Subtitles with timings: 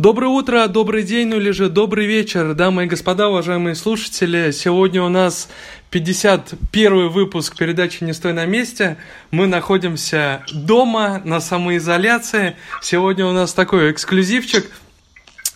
[0.00, 4.50] Доброе утро, добрый день, ну или же добрый вечер, дамы и господа, уважаемые слушатели.
[4.50, 5.50] Сегодня у нас
[5.90, 8.96] 51 выпуск передачи «Не стой на месте».
[9.30, 12.56] Мы находимся дома на самоизоляции.
[12.80, 14.70] Сегодня у нас такой эксклюзивчик–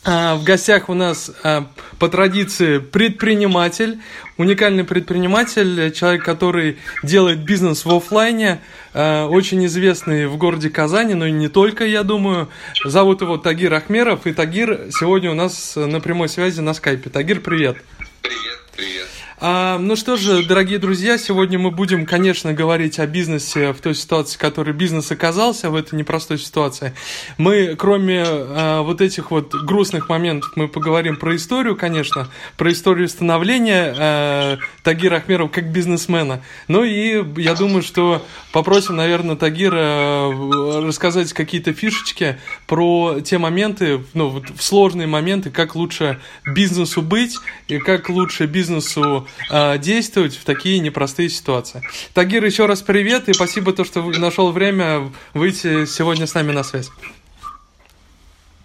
[0.04, 1.66] в гостях у нас а,
[1.98, 4.00] по традиции предприниматель,
[4.36, 8.60] уникальный предприниматель, человек, который делает бизнес в офлайне,
[8.92, 12.48] а, очень известный в городе Казани, но и не только, я думаю.
[12.84, 17.08] Зовут его Тагир Ахмеров, и Тагир сегодня у нас на прямой связи на скайпе.
[17.08, 17.76] Тагир, привет.
[18.20, 19.13] Привет, привет.
[19.46, 23.94] А, ну что же, дорогие друзья, сегодня мы будем, конечно, говорить о бизнесе в той
[23.94, 26.94] ситуации, в которой бизнес оказался в этой непростой ситуации.
[27.36, 33.06] Мы, кроме а, вот этих вот грустных моментов, мы поговорим про историю, конечно, про историю
[33.06, 36.40] становления а, Тагира Ахмерова как бизнесмена.
[36.66, 44.06] Ну и я думаю, что попросим, наверное, Тагира а, рассказать какие-то фишечки про те моменты,
[44.14, 47.36] ну, вот в сложные моменты, как лучше бизнесу быть
[47.68, 51.82] и как лучше бизнесу э, действовать в такие непростые ситуации.
[52.12, 56.62] Тагир, еще раз привет и спасибо, то, что нашел время выйти сегодня с нами на
[56.62, 56.90] связь.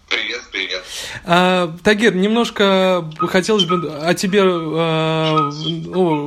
[0.10, 0.79] Привет, привет.
[1.26, 5.50] А, Тагир, немножко хотелось бы о тебе а,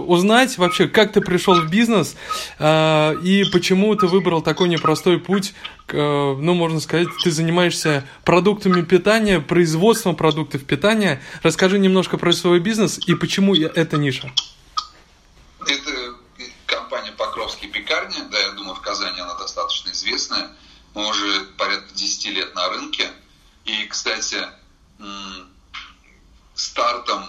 [0.07, 2.17] узнать вообще, как ты пришел в бизнес
[2.59, 5.55] а, и почему ты выбрал такой непростой путь.
[5.89, 11.23] А, ну, можно сказать, ты занимаешься продуктами питания, производством продуктов питания.
[11.43, 14.33] Расскажи немножко про свой бизнес и почему эта ниша.
[15.67, 15.91] Это
[16.67, 20.49] компания Покровские пекарни, да, я думаю, в Казани она достаточно известная.
[20.95, 23.09] Мы уже порядка 10 лет на рынке–
[23.65, 24.39] и, кстати,
[26.55, 27.25] стартом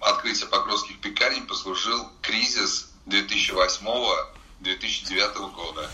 [0.00, 5.90] открытия покровских пекарен послужил кризис 2008-2009 года.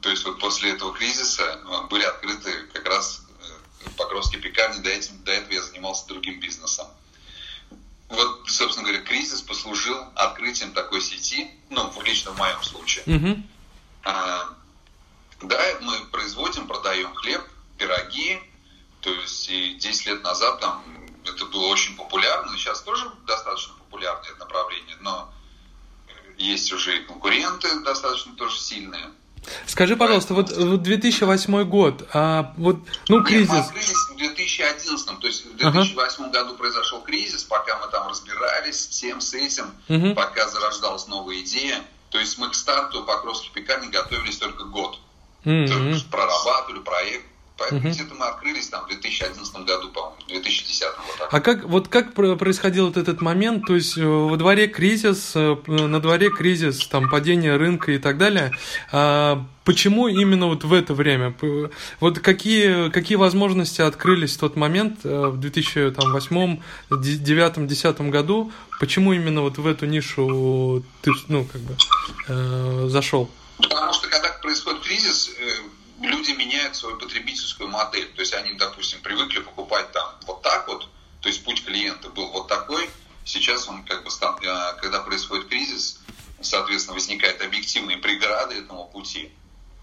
[0.00, 3.44] То есть вот после этого кризиса э, были открыты как раз э,
[3.96, 6.86] покровские пекарни, до, этим, до этого я занимался другим бизнесом.
[8.08, 13.04] Вот, собственно говоря, кризис послужил открытием такой сети, ну, лично в моем случае.
[13.04, 13.42] Mm-hmm.
[14.04, 14.54] А,
[15.42, 17.42] да, мы производим, продаем хлеб,
[17.76, 18.40] пироги,
[19.00, 20.82] то есть и 10 лет назад там
[21.24, 25.30] это было очень популярно, сейчас тоже достаточно популярное направление, но
[26.36, 29.10] есть уже и конкуренты достаточно тоже сильные.
[29.66, 33.50] Скажи, пожалуйста, вот, вот 2008 год, а вот, ну, кризис...
[33.50, 36.32] Нет, мы в 2011, то есть в 2008 ага.
[36.32, 40.14] году произошел кризис, пока мы там разбирались всем с этим, угу.
[40.14, 41.82] пока зарождалась новая идея.
[42.10, 44.98] То есть мы к старту Покровских пекарни готовились только год.
[45.44, 45.66] Угу.
[45.66, 47.26] То прорабатывали проект,
[47.58, 47.90] Поэтому угу.
[47.90, 51.34] где-то мы открылись там в 2011 году, по-моему, в 2010 вот так.
[51.34, 55.56] А как, вот как происходил вот этот момент, то есть э, во дворе кризис, э,
[55.66, 58.52] на дворе кризис, там падение рынка и так далее,
[58.92, 61.34] а почему именно вот в это время?
[61.98, 69.12] Вот какие, какие возможности открылись в тот момент, э, в 2008, 2009, 2010 году, почему
[69.14, 71.76] именно вот в эту нишу ты, ну, как бы,
[72.28, 73.28] э, зашел?
[73.56, 75.32] Потому что когда происходит кризис,
[76.00, 78.12] люди меняют свою потребительскую модель.
[78.14, 80.88] То есть они, допустим, привыкли покупать там вот так вот,
[81.20, 82.88] то есть путь клиента был вот такой.
[83.24, 86.00] Сейчас он как бы, э, когда происходит кризис,
[86.40, 89.32] соответственно, возникают объективные преграды этому пути.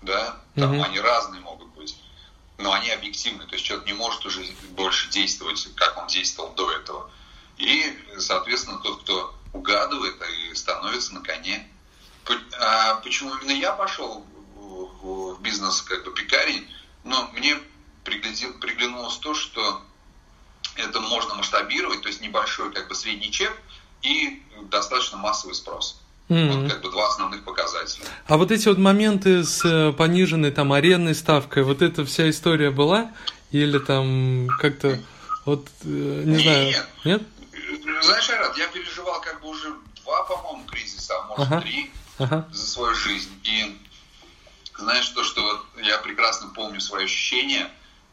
[0.01, 0.83] Да, там угу.
[0.83, 1.97] они разные могут быть,
[2.57, 3.45] но они объективны.
[3.47, 7.09] То есть человек не может уже больше действовать, как он действовал до этого.
[7.57, 11.67] И, соответственно, тот, кто угадывает и становится на коне.
[12.59, 14.25] А почему именно я пошел
[15.01, 16.67] в бизнес как бы пекарень,
[17.03, 17.57] но мне
[18.03, 19.81] приглянулось то, что
[20.75, 23.55] это можно масштабировать, то есть небольшой как бы средний чек
[24.01, 26.01] и достаточно массовый спрос.
[26.29, 26.61] Mm-hmm.
[26.61, 28.05] Вот как бы два основных показателя.
[28.27, 32.71] А вот эти вот моменты с э, пониженной там арендной ставкой, вот эта вся история
[32.71, 33.11] была?
[33.51, 34.99] Или там как-то,
[35.45, 36.87] вот, э, не, знаю, нет?
[37.05, 37.23] Нет?
[38.01, 39.71] Знаешь, Арат, я переживал как бы уже
[40.03, 41.61] два, по-моему, кризиса, а может ага.
[41.61, 42.47] три ага.
[42.51, 43.29] за свою жизнь.
[43.43, 43.77] И
[44.77, 47.71] знаешь, то, что вот я прекрасно помню свои ощущения,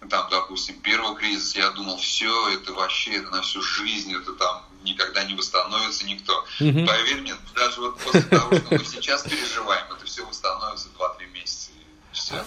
[0.09, 4.65] там, допустим, первого кризиса, я думал, все, это вообще, это на всю жизнь, это там
[4.83, 6.45] никогда не восстановится никто.
[6.61, 6.87] Mm-hmm.
[6.87, 11.22] Поверь мне, даже вот после того, что мы сейчас переживаем, это все восстановится 2-3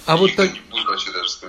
[0.06, 0.50] А вот так...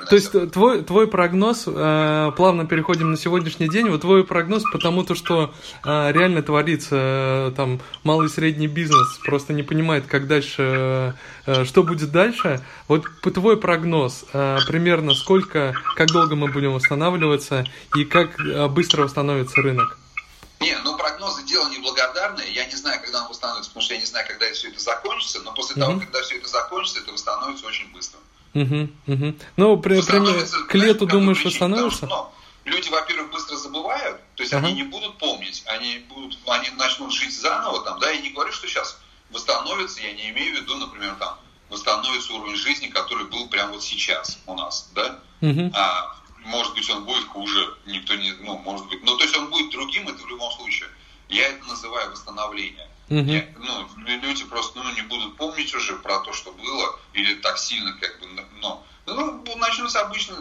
[0.08, 5.04] То есть твой, твой прогноз, э, плавно переходим на сегодняшний день, вот твой прогноз потому
[5.04, 10.26] то, что э, реально творится э, там малый и средний бизнес, просто не понимает, как
[10.26, 11.14] дальше,
[11.46, 12.60] э, что будет дальше.
[12.88, 17.64] Вот твой прогноз, э, примерно сколько, как долго мы будем восстанавливаться
[17.96, 19.98] и как э, быстро восстановится рынок?
[20.60, 22.46] Не, ну прогнозы дело неблагодарное.
[22.46, 25.40] Я не знаю, когда он восстановится, потому что я не знаю, когда все это закончится,
[25.42, 25.86] но после mm-hmm.
[25.86, 28.18] того, когда все это закончится, это восстановится очень быстро.
[28.54, 29.34] Угу, угу.
[29.58, 32.06] Ну, при, при, к лету, думаешь, восстановишься?
[32.06, 32.30] Ну,
[32.64, 34.58] люди, во-первых, быстро забывают, то есть uh-huh.
[34.58, 38.52] они не будут помнить, они будут, они начнут жить заново там, да, я не говорю,
[38.52, 38.98] что сейчас
[39.30, 41.38] восстановится, я не имею в виду, например, там,
[41.68, 45.70] восстановится уровень жизни, который был прямо вот сейчас у нас, да, uh-huh.
[45.74, 46.15] а,
[46.46, 49.70] может быть, он будет хуже, никто не, ну, может быть, ну, то есть он будет
[49.70, 50.88] другим, это в любом случае.
[51.28, 52.88] Я это называю восстановление.
[53.08, 53.24] Uh-huh.
[53.24, 57.58] Я, ну, люди просто ну, не будут помнить уже про то, что было, или так
[57.58, 58.26] сильно, как бы,
[58.60, 60.38] ну, ну, начнутся обычные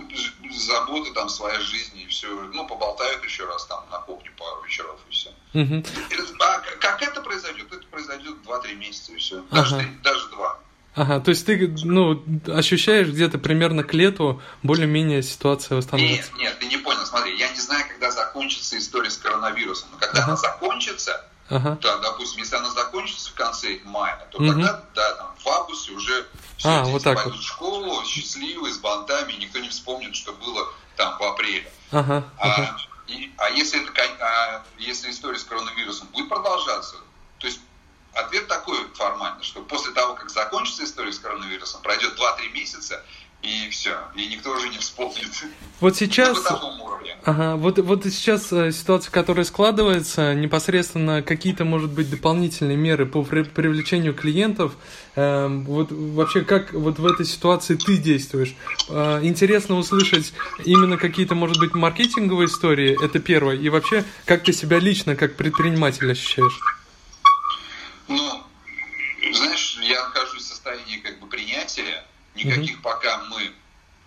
[0.52, 5.00] заботы, там, своя жизнь, и все, ну, поболтают еще раз, там, на кухне пару вечеров,
[5.10, 5.30] и все.
[5.54, 6.36] Uh-huh.
[6.40, 7.72] А как это произойдет?
[7.72, 9.42] Это произойдет 2-3 месяца, и все.
[9.52, 10.02] Даже, uh-huh.
[10.02, 10.60] даже 2.
[10.96, 16.32] Ага, то есть ты, ну, ощущаешь где-то примерно к лету более-менее ситуация восстановится?
[16.34, 19.98] Нет, нет, ты не понял, смотри, я не знаю, когда закончится история с коронавирусом, но
[19.98, 20.28] когда ага.
[20.28, 21.76] она закончится, ага.
[21.82, 24.48] то, допустим, если она закончится в конце мая, то угу.
[24.48, 26.26] тогда, да, там, в августе уже
[26.56, 27.42] все а, дети вот так пойдут вот.
[27.42, 30.66] в школу, счастливые, с бантами, никто не вспомнит, что было
[30.96, 31.70] там в апреле.
[31.92, 32.78] Ага, а, ага.
[33.08, 36.96] И, а если, это, а если история с коронавирусом будет продолжаться,
[37.40, 37.60] то есть
[38.16, 43.04] ответ такой формальный, что после того, как закончится история с коронавирусом, пройдет 2-3 месяца,
[43.42, 45.30] и все, и никто уже не вспомнит.
[45.80, 46.44] Вот сейчас,
[47.26, 53.24] ага, вот, вот сейчас э, ситуация, которая складывается, непосредственно какие-то, может быть, дополнительные меры по
[53.24, 54.74] привлечению клиентов,
[55.16, 58.56] э, вот вообще как вот в этой ситуации ты действуешь?
[58.90, 60.34] Э, интересно услышать
[60.64, 65.36] именно какие-то, может быть, маркетинговые истории, это первое, и вообще, как ты себя лично, как
[65.36, 66.60] предприниматель ощущаешь?
[68.08, 68.44] Ну,
[69.34, 72.04] знаешь, я нахожусь в состоянии как бы принятия.
[72.36, 72.82] Никаких mm-hmm.
[72.82, 73.54] пока мы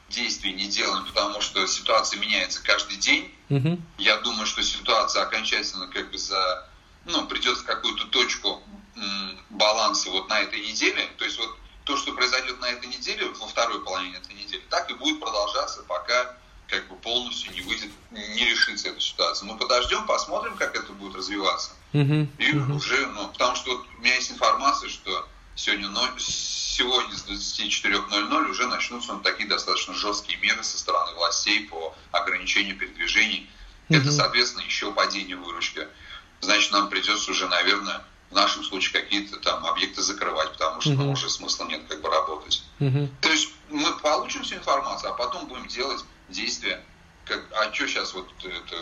[0.09, 3.35] действий не делаем, потому что ситуация меняется каждый день.
[3.49, 3.81] Mm-hmm.
[3.99, 6.69] Я думаю, что ситуация окончательно как бы за,
[7.05, 8.63] ну, придет в какую-то точку
[8.97, 11.09] м, баланса вот на этой неделе.
[11.19, 14.91] То есть вот то, что произойдет на этой неделе, во второй половине этой недели, так
[14.91, 16.37] и будет продолжаться, пока
[16.69, 19.47] как бы полностью не выйдет, не решится эта ситуация.
[19.47, 21.71] Мы подождем, посмотрим, как это будет развиваться.
[21.95, 22.29] Uh-huh.
[22.37, 22.75] И uh-huh.
[22.75, 25.27] уже, ну, потому что вот у меня есть информация, что
[25.59, 31.95] сегодня, сегодня с 24.00 уже начнутся ну, такие достаточно жесткие меры со стороны властей по
[32.13, 33.51] ограничению передвижений.
[33.89, 34.01] Uh-huh.
[34.01, 35.89] Это, соответственно, еще падение выручки.
[36.41, 40.97] Значит, нам придется уже, наверное, в нашем случае какие-то там объекты закрывать, потому что uh-huh.
[40.97, 42.63] ну, уже смысла нет как бы работать.
[42.79, 43.09] Uh-huh.
[43.21, 46.85] То есть мы получим всю информацию, а потом будем делать действия.
[47.25, 48.77] Как, а что сейчас вот это,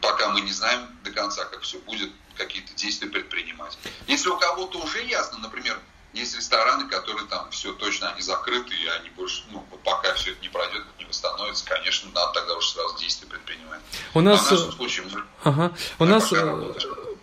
[0.00, 3.78] пока мы не знаем до конца, как все будет, какие-то действия предпринимать.
[4.06, 5.78] Если у кого-то уже ясно, например,
[6.20, 10.42] есть рестораны, которые там все точно они закрыты, и они больше, ну, пока все это
[10.42, 13.80] не пройдет, не восстановится, конечно, надо тогда уже сразу действия предпринимать.
[14.14, 14.40] У нас...
[14.40, 15.22] А в нашем случае мы...
[15.44, 15.72] Ага.
[15.98, 16.32] У нас...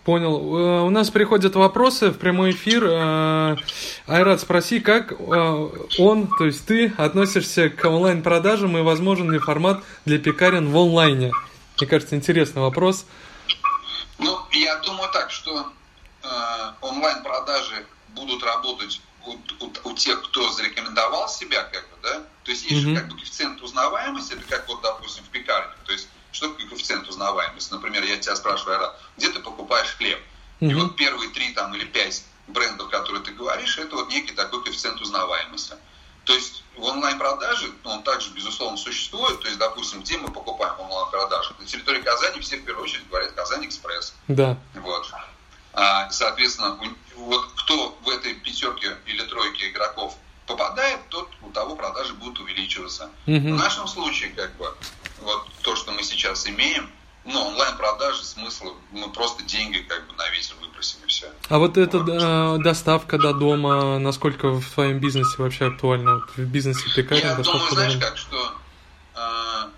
[0.04, 0.58] Понял.
[0.58, 2.84] Э, у нас приходят вопросы в прямой эфир.
[2.84, 3.56] Э,
[4.06, 5.14] Айрат, спроси, как э,
[5.98, 11.32] он, то есть ты, относишься к онлайн-продажам и возможен ли формат для пекарен в онлайне?
[11.78, 13.06] Мне кажется, интересный вопрос.
[14.18, 15.72] Ну, я думаю так, что
[16.22, 16.26] э,
[16.82, 22.22] онлайн-продажи будут работать у, у, у тех, кто зарекомендовал себя, как бы, да?
[22.44, 22.90] То есть есть mm-hmm.
[22.90, 25.72] же как бы коэффициент узнаваемости, это как вот, допустим, в пекарне.
[25.84, 27.72] То есть что такое коэффициент узнаваемости?
[27.72, 30.20] Например, я тебя спрашиваю, где ты покупаешь хлеб?
[30.60, 30.70] Mm-hmm.
[30.70, 34.62] И вот первые три там или пять брендов, которые ты говоришь, это вот некий такой
[34.62, 35.74] коэффициент узнаваемости.
[36.24, 39.40] То есть в онлайн-продаже ну, он также, безусловно, существует.
[39.40, 41.54] То есть, допустим, где мы покупаем онлайн-продажи?
[41.58, 44.14] На территории Казани все в первую очередь говорят Казань Экспресс.
[44.28, 44.56] Да.
[44.74, 45.12] Вот.
[45.74, 46.78] А, соответственно,
[47.16, 50.16] вот кто в этой пятерке или тройке игроков
[50.46, 53.10] попадает, тот у того продажи будут увеличиваться.
[53.26, 53.36] Угу.
[53.36, 54.74] В нашем случае, как бы,
[55.22, 56.90] вот то, что мы сейчас имеем,
[57.24, 61.32] ну, онлайн-продажи, смысл, мы просто деньги как бы на ветер выбросим и все.
[61.48, 62.08] А вот эта вот.
[62.10, 66.16] Э, доставка до дома, насколько в твоем бизнесе вообще актуальна?
[66.16, 68.52] Вот в бизнесе пекарен Я думаю, знаешь как, что
[69.14, 69.68] э,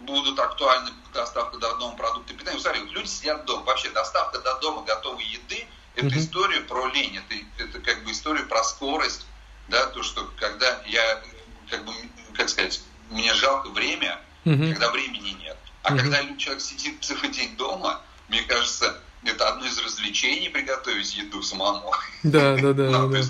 [0.00, 2.60] будут актуальны доставка до дома продукты питания.
[2.60, 3.64] Смотри, люди сидят дома.
[3.64, 5.66] Вообще доставка до дома готовой еды–
[5.98, 6.18] это uh-huh.
[6.18, 6.47] история
[6.78, 9.26] про лень, это, это как бы история про скорость,
[9.68, 11.22] да, то, что когда я,
[11.68, 11.92] как бы,
[12.34, 12.80] как сказать,
[13.10, 14.58] мне жалко время, угу.
[14.58, 15.56] когда времени нет.
[15.82, 15.98] А угу.
[15.98, 21.92] когда человек сидит целый день дома, мне кажется, это одно из развлечений приготовить еду самому.
[22.22, 22.90] Да, да, да.
[22.90, 23.28] ну, да, да.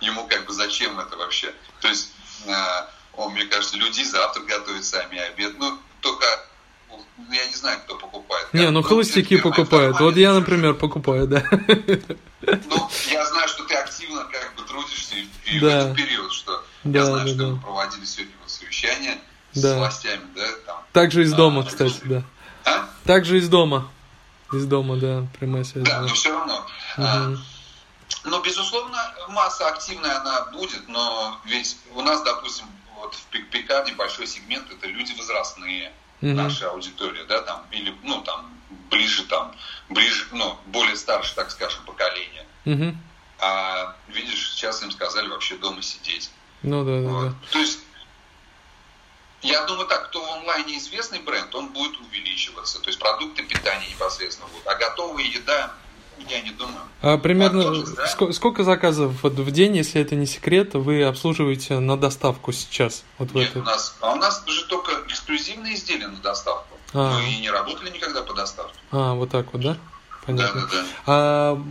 [0.00, 1.54] ему как бы зачем это вообще?
[1.80, 2.12] То есть,
[2.46, 2.52] э,
[3.14, 5.56] он, мне кажется, люди завтрак готовят сами, обед.
[5.58, 6.26] Ну, только
[7.30, 8.52] я не знаю, кто покупает.
[8.52, 9.98] Не, ну, ну холостяки покупают.
[10.00, 11.44] Вот я, например, покупаю, да.
[12.42, 15.66] Ну, я знаю, что ты активно как бы трудишься и, да.
[15.66, 17.46] в этот период, что да, я знаю, да, что да.
[17.46, 19.18] вы проводили сегодня вот совещание
[19.54, 19.74] да.
[19.74, 20.84] с властями, да, там.
[20.92, 22.22] Также из дома, а, кстати, да.
[22.64, 22.88] А?
[23.04, 23.90] Также из дома.
[24.52, 25.84] Из дома, да, прямая связь.
[25.84, 26.66] Да, но все равно.
[26.96, 27.06] Угу.
[27.06, 27.36] А,
[28.24, 34.26] ну, безусловно, масса активная она будет, но ведь у нас, допустим, вот в пекарне большой
[34.26, 35.92] сегмент это люди возрастные.
[36.22, 36.34] Mm-hmm.
[36.34, 38.50] наша аудитория, да, там, или, ну, там,
[38.90, 39.54] ближе, там,
[39.88, 42.46] ближе, ну, более старше, так скажем, поколение.
[42.64, 42.96] Mm-hmm.
[43.40, 46.30] А, видишь, сейчас им сказали вообще дома сидеть.
[46.62, 47.28] Ну, да, да, вот.
[47.28, 47.34] да.
[47.50, 47.80] То есть,
[49.42, 52.80] я думаю так, кто в онлайне известный бренд, он будет увеличиваться.
[52.80, 54.66] То есть, продукты питания непосредственно будут.
[54.68, 55.74] А готовая еда,
[56.28, 56.80] я не думаю.
[57.02, 58.06] А примерно Подложить, да?
[58.06, 63.04] сколько, сколько заказов вот в день, если это не секрет, вы обслуживаете на доставку сейчас?
[63.18, 66.76] Вот Нет, в у нас, а у нас же только эксклюзивные изделия на доставку.
[66.94, 67.18] А.
[67.18, 68.78] Мы и не работали никогда по доставке.
[68.90, 69.76] А, вот так вот, да?
[70.24, 70.60] Понятно.
[70.60, 70.86] Да, да, да.
[71.06, 71.62] А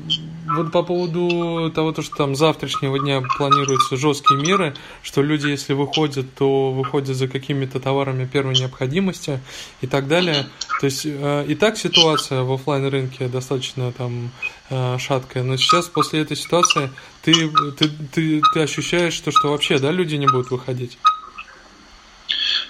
[0.47, 5.73] вот по поводу того, то, что там завтрашнего дня планируются жесткие меры, что люди, если
[5.73, 9.39] выходят, то выходят за какими-то товарами первой необходимости
[9.79, 10.49] и так далее.
[10.81, 14.31] То есть э, и так ситуация в офлайн рынке достаточно там
[14.69, 16.91] э, шаткая, но сейчас после этой ситуации
[17.21, 17.33] ты,
[17.77, 20.97] ты, ты, ты ощущаешь, что, что вообще, да, люди не будут выходить?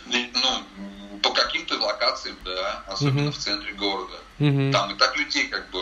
[0.05, 3.31] Ну, по каким-то локациям, да, особенно угу.
[3.31, 4.20] в центре города.
[4.41, 4.71] Угу.
[4.71, 5.79] Там и так людей как бы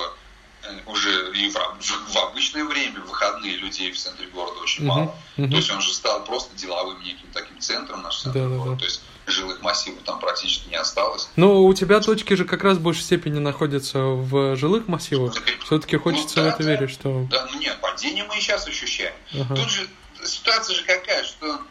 [0.63, 4.93] э, уже и в, в обычное время, в выходные людей в центре города очень угу.
[4.93, 5.15] мало.
[5.37, 5.49] Угу.
[5.49, 8.65] То есть он же стал просто деловым неким таким центром наш центр да, города.
[8.65, 8.79] Да, да.
[8.79, 11.29] То есть жилых массивов там практически не осталось.
[11.35, 15.35] Но у тебя точки же как раз в большей степени находятся в жилых массивах.
[15.63, 17.27] Все-таки ну хочется ну, да, в это да, верить, что...
[17.29, 19.13] Да, ну нет, падение мы и сейчас ощущаем.
[19.33, 19.55] Ага.
[19.55, 19.87] Тут же
[20.23, 21.61] ситуация же какая, что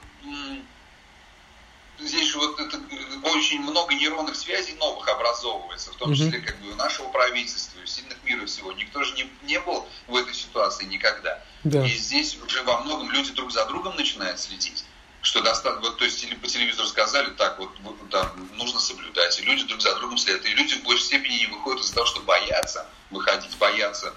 [2.01, 2.81] здесь же вот это,
[3.25, 7.87] очень много нейронных связей новых образовывается, в том числе как бы у нашего правительства, у
[7.87, 8.73] сильных мира всего.
[8.73, 11.43] Никто же не, не был в этой ситуации никогда.
[11.65, 11.85] Да.
[11.85, 14.85] И здесь уже во многом люди друг за другом начинают следить.
[15.21, 19.39] Что достаточно, вот, то есть или по телевизору сказали, так вот, вот там нужно соблюдать,
[19.41, 20.45] и люди друг за другом следят.
[20.45, 24.15] И люди в большей степени не выходят из-за того, что боятся выходить, боятся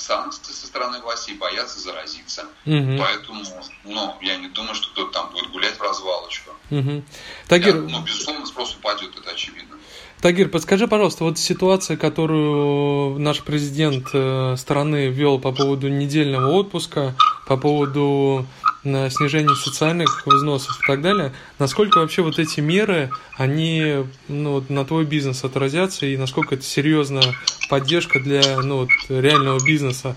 [0.00, 2.46] санкции со стороны властей, боятся заразиться.
[2.66, 2.96] Угу.
[2.98, 3.44] Поэтому,
[3.84, 6.50] ну, я не думаю, что кто-то там будет гулять в развалочку.
[6.70, 7.02] Угу.
[7.48, 7.76] Тагир...
[7.76, 9.76] Я, ну, безусловно, спрос упадет, это очевидно.
[10.20, 17.14] Тагир, подскажи, пожалуйста, вот ситуация, которую наш президент э, страны ввел по поводу недельного отпуска,
[17.46, 18.46] по поводу
[18.84, 24.84] на снижение социальных взносов и так далее, насколько вообще вот эти меры, они ну, на
[24.84, 27.34] твой бизнес отразятся и насколько это серьезная
[27.68, 30.16] поддержка для ну, вот, реального бизнеса?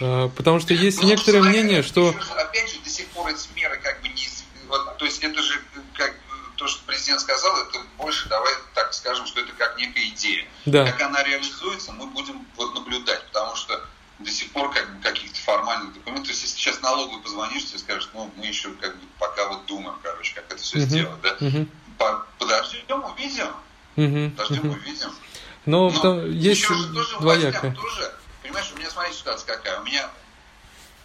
[0.00, 2.14] Э, потому что есть ну, некоторые мнения, что...
[2.36, 4.28] Опять же, до сих пор эти меры как бы не...
[4.68, 5.60] Вот, то есть это же
[5.94, 6.14] как
[6.56, 10.44] то, что президент сказал, это больше, давай так скажем, что это как некая идея.
[10.66, 10.84] Да.
[10.84, 13.80] Как она реализуется, мы будем вот наблюдать, потому что
[14.18, 16.26] до сих пор как бы каких-то формальных документов.
[16.26, 19.66] То есть, если сейчас налоговую позвонишь, тебе скажут, ну, мы еще как бы пока вот
[19.66, 20.82] думаем, короче, как это все uh-huh.
[20.82, 21.36] сделать, да?
[21.40, 21.68] Uh-huh.
[22.38, 23.48] Подождем, увидим.
[23.96, 24.30] Uh-huh.
[24.30, 24.76] Подождем, uh-huh.
[24.76, 25.10] увидим.
[25.66, 27.70] Но, Но там есть еще же тоже двояко.
[27.70, 29.80] тоже, понимаешь, у меня, смотри, ситуация какая.
[29.80, 30.10] У меня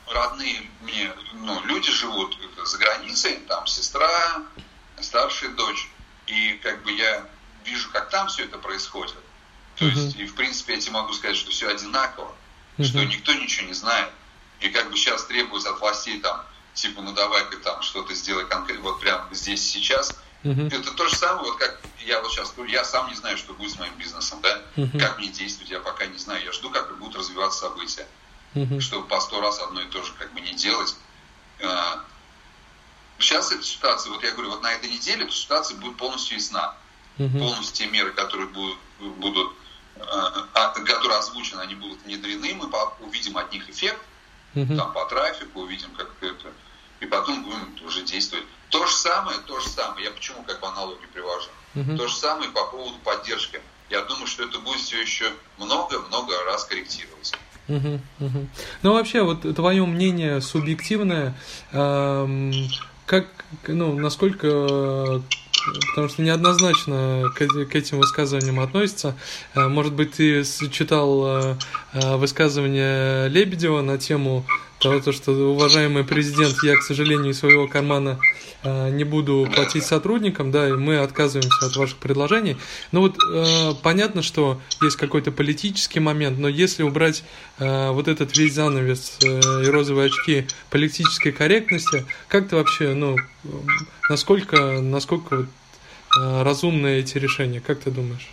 [0.08, 4.44] родные мне, ну, люди живут за границей, там сестра,
[5.00, 5.90] старшая дочь.
[6.28, 7.28] И как бы я
[7.66, 9.16] вижу, как там все это происходит.
[9.76, 9.90] То uh-huh.
[9.90, 12.34] есть, и в принципе я тебе могу сказать, что все одинаково
[12.78, 12.86] угу.
[12.86, 14.10] что никто ничего не знает.
[14.60, 18.84] И как бы сейчас требуется от властей там, типа, ну давай-ка там что-то сделай конкретно,
[18.84, 20.16] вот прямо здесь сейчас.
[20.44, 20.68] Угу.
[20.68, 23.54] Это то же самое, вот как я вот сейчас говорю, я сам не знаю, что
[23.54, 25.00] будет с моим бизнесом, да, угу.
[25.00, 28.08] как мне действовать, я пока не знаю, я жду, как будут развиваться события,
[28.56, 28.82] угу.
[28.82, 30.96] чтобы по сто раз одно и то же как бы не делать.
[33.20, 36.76] Сейчас эта ситуация, вот я говорю, вот на этой неделе эта ситуация будет полностью ясна.
[37.20, 37.38] Угу.
[37.38, 39.63] Полностью те меры, которые будут, будут а, а,
[40.86, 42.70] которые озвучены, они будут внедрены, мы
[43.06, 44.02] увидим от них эффект,
[44.56, 44.76] угу.
[44.76, 46.52] там по трафику, увидим как это,
[47.00, 48.46] и потом будем уже действовать.
[48.70, 51.98] То же самое, то же самое, я почему как бы аналогию привожу, угу.
[51.98, 53.62] то же самое по поводу поддержки.
[53.90, 57.36] Я думаю, что это будет все еще много-много раз корректироваться.
[57.68, 58.48] Угу, угу.
[58.82, 61.38] Ну вообще, вот твое мнение субъективное,
[61.72, 62.52] эм,
[63.06, 63.28] как,
[63.68, 65.22] ну, насколько
[65.90, 69.16] потому что неоднозначно к, к этим высказываниям относится.
[69.56, 71.56] Э, может быть, ты читал э,
[71.94, 74.46] э, высказывание Лебедева на тему
[74.84, 78.20] того, что, уважаемый президент, я, к сожалению, из своего кармана
[78.64, 82.58] Э, не буду платить сотрудникам, да, и мы отказываемся от ваших предложений.
[82.92, 87.24] Но вот э, понятно, что есть какой-то политический момент, но если убрать
[87.60, 93.18] э, вот этот весь занавес э, и розовые очки политической корректности, как ты вообще, ну,
[94.10, 95.48] насколько, насколько вот,
[96.22, 98.30] э, разумны эти решения, как ты думаешь?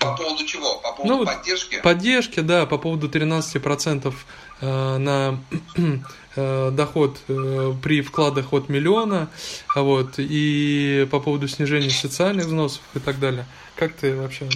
[0.00, 0.76] По поводу чего?
[0.78, 1.80] По поводу ну, поддержки?
[1.80, 4.12] Поддержки, да, по поводу 13% э,
[4.60, 5.38] на
[6.36, 9.30] Э, доход э, при вкладах от миллиона,
[9.76, 13.46] вот, и по поводу снижения социальных взносов и так далее.
[13.76, 14.48] Как ты вообще?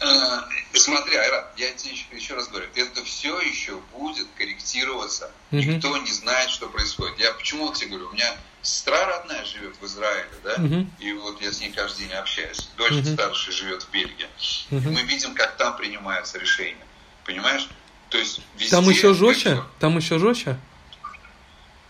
[0.00, 0.40] Э,
[0.72, 5.30] Смотри, Айрат, я тебе еще, еще раз говорю, это все еще будет корректироваться.
[5.52, 5.60] Угу.
[5.60, 7.18] Никто не знает, что происходит.
[7.20, 10.86] Я почему тебе говорю, у меня сестра родная живет в Израиле, да, угу.
[10.98, 12.68] и вот я с ней каждый день общаюсь.
[12.76, 13.06] Дочь угу.
[13.14, 14.26] старшая живет в Бельгии.
[14.72, 14.88] Угу.
[14.88, 16.84] И мы видим, как там принимаются решения.
[17.24, 17.68] Понимаешь?
[18.10, 18.70] То есть везде...
[18.70, 19.62] Там еще жестче?
[19.78, 20.58] Там еще жестче?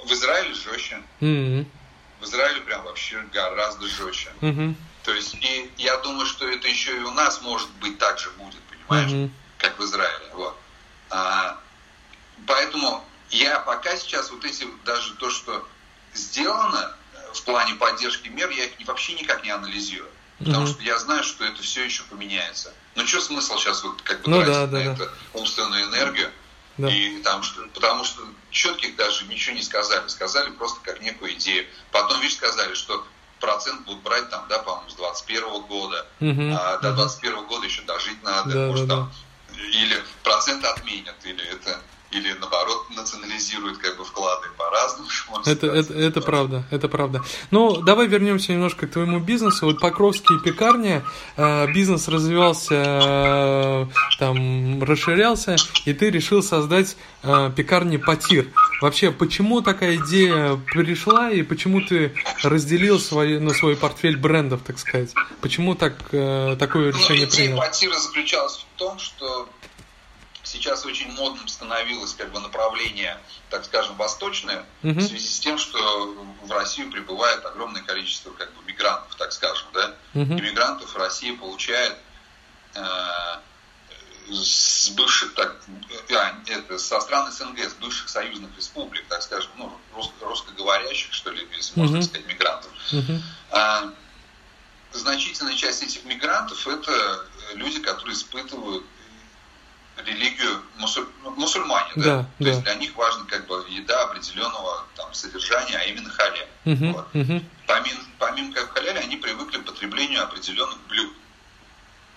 [0.05, 0.97] В Израиле жестче.
[1.21, 1.67] Угу.
[2.21, 4.31] В Израиле прям вообще гораздо жестче.
[4.41, 4.75] Угу.
[5.03, 8.31] То есть, и я думаю, что это еще и у нас, может быть, так же
[8.31, 9.31] будет, понимаешь, угу.
[9.59, 10.27] как в Израиле.
[10.33, 10.57] Вот.
[11.11, 11.59] А,
[12.47, 15.67] поэтому я пока сейчас вот эти, даже то, что
[16.15, 16.95] сделано
[17.35, 20.11] в плане поддержки мер, я их вообще никак не анализирую.
[20.39, 20.73] Потому угу.
[20.73, 22.73] что я знаю, что это все еще поменяется.
[22.95, 25.13] Ну, что смысл сейчас вот как бы ну, тратить да, на да, это да.
[26.79, 26.89] Да.
[26.89, 27.43] И там,
[27.75, 30.07] потому что четких даже ничего не сказали.
[30.09, 31.67] Сказали просто как некую идею.
[31.91, 33.07] Потом, видишь, сказали, что
[33.41, 36.07] процент будут брать там, да, по-моему, с 21 года.
[36.21, 38.51] Uh-huh, а до 21 года еще дожить надо.
[38.51, 39.13] Да, может, да, там,
[39.55, 39.63] да.
[39.63, 41.81] Или процент отменят, или это
[42.11, 45.09] или наоборот национализируют как бы вклады по-разному.
[45.47, 47.23] Это, это, это правда, это правда.
[47.51, 49.67] Ну, давай вернемся немножко к твоему бизнесу.
[49.67, 51.03] Вот Покровские пекарни,
[51.37, 53.87] э, бизнес развивался, э,
[54.19, 58.49] там, расширялся, и ты решил создать э, пекарни Потир.
[58.81, 64.79] Вообще, почему такая идея пришла, и почему ты разделил свой, ну, свой портфель брендов, так
[64.79, 65.11] сказать?
[65.41, 67.59] Почему так, такое ну, решение ну, идея принял?
[67.59, 69.49] Потира заключалась в том, что
[70.47, 73.19] сейчас очень модным становилось как бы направление,
[73.51, 74.95] так скажем, восточное, uh-huh.
[74.95, 79.67] в связи с тем, что в Россию прибывает огромное количество как бы мигрантов, так скажем,
[79.75, 79.95] да.
[80.15, 80.39] Uh-huh.
[80.39, 81.97] Иммигрантов Россия получает
[82.75, 82.81] э,
[84.31, 85.57] с бывших, так,
[86.11, 91.31] а, это, со стран СНГ, с бывших союзных республик, так скажем, ну, рус, русскоговорящих, что
[91.31, 92.03] ли, если можно uh-huh.
[92.03, 92.71] сказать, мигрантов.
[92.93, 93.21] Uh-huh.
[93.51, 93.93] А,
[94.93, 98.85] значительная часть этих мигрантов это люди, которые испытывают
[100.05, 102.05] религию мусуль, ну, мусульмане, да?
[102.05, 102.23] да?
[102.23, 102.49] То да.
[102.51, 106.49] есть для них важно как бы еда определенного там содержания, а именно халяль.
[106.65, 107.07] Угу, вот.
[107.15, 107.43] угу.
[107.67, 111.13] Помимо, помимо как халяля, они привыкли к потреблению определенных блюд.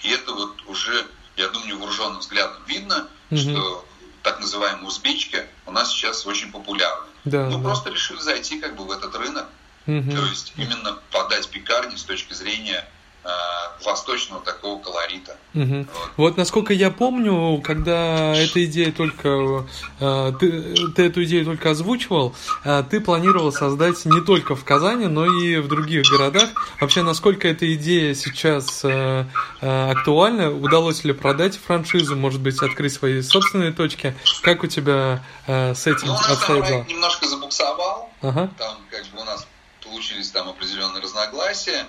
[0.02, 1.06] И это вот уже,
[1.38, 3.38] я думаю, невооруженным взглядом видно, угу.
[3.38, 3.86] что
[4.24, 7.08] так называемые узбечки у нас сейчас очень популярны.
[7.26, 7.64] Да, Мы да.
[7.64, 9.48] просто решили зайти как бы в этот рынок,
[9.88, 10.12] угу.
[10.12, 12.88] то есть именно подать пекарни с точки зрения
[13.84, 15.38] восточного такого колорита.
[15.54, 15.88] Угу.
[15.94, 16.12] Вот.
[16.18, 19.66] вот насколько я помню, когда эта идея только
[20.00, 25.08] э, ты, ты эту идею только озвучивал, э, ты планировал создать не только в Казани,
[25.08, 26.50] но и в других городах.
[26.80, 28.84] Вообще, насколько эта идея сейчас
[29.62, 30.52] актуальна?
[30.52, 34.16] Удалось ли продать франшизу, может быть, открыть свои собственные точки?
[34.42, 38.10] Как у тебя с этим ну, обстоят немножко забуксовал.
[38.22, 38.50] Ага.
[38.58, 39.48] Там как бы у нас
[39.84, 41.86] получились там определенные разногласия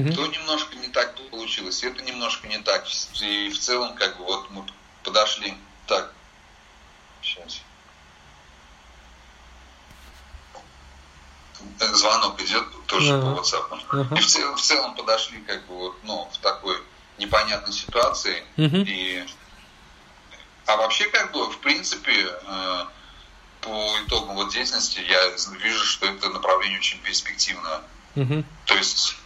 [0.00, 0.12] угу.
[0.12, 1.14] то немножко не так
[1.46, 2.86] получилось, это немножко не так.
[3.20, 4.64] И в целом, как бы, вот мы
[5.04, 5.56] подошли
[5.86, 6.12] так.
[7.22, 7.60] Сейчас.
[11.78, 13.34] Звонок идет тоже uh-huh.
[13.34, 13.84] по WhatsApp.
[13.90, 14.18] Uh-huh.
[14.18, 16.76] И в целом, в целом подошли как бы вот, ну, в такой
[17.18, 18.44] непонятной ситуации.
[18.56, 18.84] Uh-huh.
[18.86, 19.26] И,
[20.66, 22.84] а вообще, как бы, в принципе, э,
[23.60, 25.28] по итогам вот деятельности я
[25.58, 27.82] вижу, что это направление очень перспективное.
[28.14, 28.44] Uh-huh.
[28.66, 29.16] То есть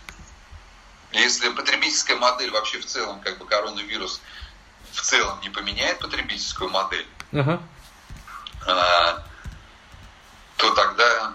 [1.13, 4.21] если потребительская модель вообще в целом, как бы коронавирус
[4.93, 7.61] в целом не поменяет потребительскую модель, uh-huh.
[8.67, 9.25] а,
[10.57, 11.33] то тогда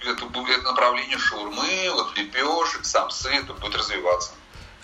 [0.00, 4.32] это будет направление шаурмы, вот лепешек, самсы, это будет развиваться.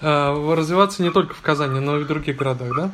[0.01, 2.91] А, развиваться не только в Казани, но и в других городах, да?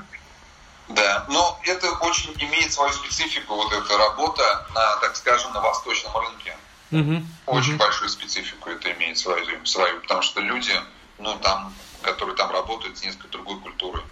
[0.89, 6.17] Да, но это очень имеет свою специфику, вот эта работа на, так скажем, на восточном
[6.17, 6.57] рынке.
[6.93, 7.79] Угу, Очень угу.
[7.79, 10.73] большую специфику это имеет свою, свою, потому что люди,
[11.19, 14.03] ну там, которые там работают, с несколько другой культурой.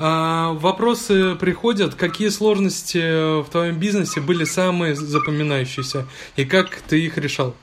[0.00, 7.18] А, вопросы приходят, какие сложности в твоем бизнесе были самые запоминающиеся и как ты их
[7.18, 7.54] решал?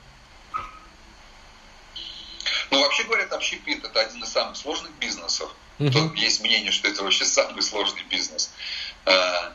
[2.70, 5.50] Ну, вообще говорят, общепит это один из самых сложных бизнесов.
[5.78, 5.90] Угу.
[5.90, 8.50] Тут есть мнение, что это вообще самый сложный бизнес.
[9.06, 9.52] А,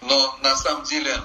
[0.00, 1.16] но на самом деле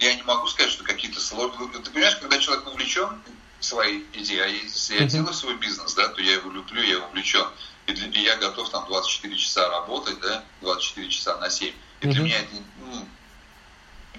[0.00, 1.68] я не могу сказать, что какие-то сложные...
[1.70, 3.20] Ты понимаешь, когда человек увлечен
[3.60, 7.46] своей идеей, а если я делаю свой бизнес, да, то я его люблю, я увлечен.
[7.86, 11.72] И, для, и я готов там 24 часа работать, да, 24 часа на 7.
[12.00, 13.06] И для меня это, ну,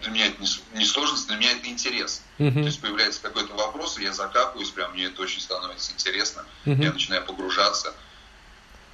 [0.02, 0.48] для меня это не,
[0.80, 2.24] не сложность, для меня это интерес.
[2.40, 2.54] Uh-huh.
[2.54, 6.46] То есть появляется какой-то вопрос, и я закапываюсь, прям мне это очень становится интересно.
[6.66, 6.82] Uh-huh.
[6.82, 7.94] Я начинаю погружаться.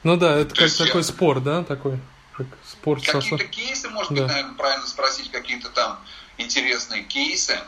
[0.04, 1.04] Ну да, это То как такой я...
[1.04, 2.00] спор, да, такой?
[2.34, 4.24] Как спор Какие-то кейсы, может да.
[4.24, 6.04] быть, наверное, правильно спросить, какие-то там
[6.38, 7.60] интересные кейсы.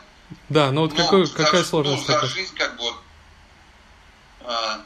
[0.48, 2.92] Да, ну вот Но какой, за, какая сложность ну, за жизнь как бы
[4.44, 4.80] а,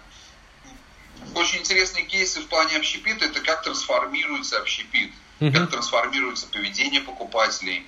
[1.35, 5.53] очень интересные кейсы в плане общепита, это как трансформируется общепит, uh-huh.
[5.53, 7.87] как трансформируется поведение покупателей.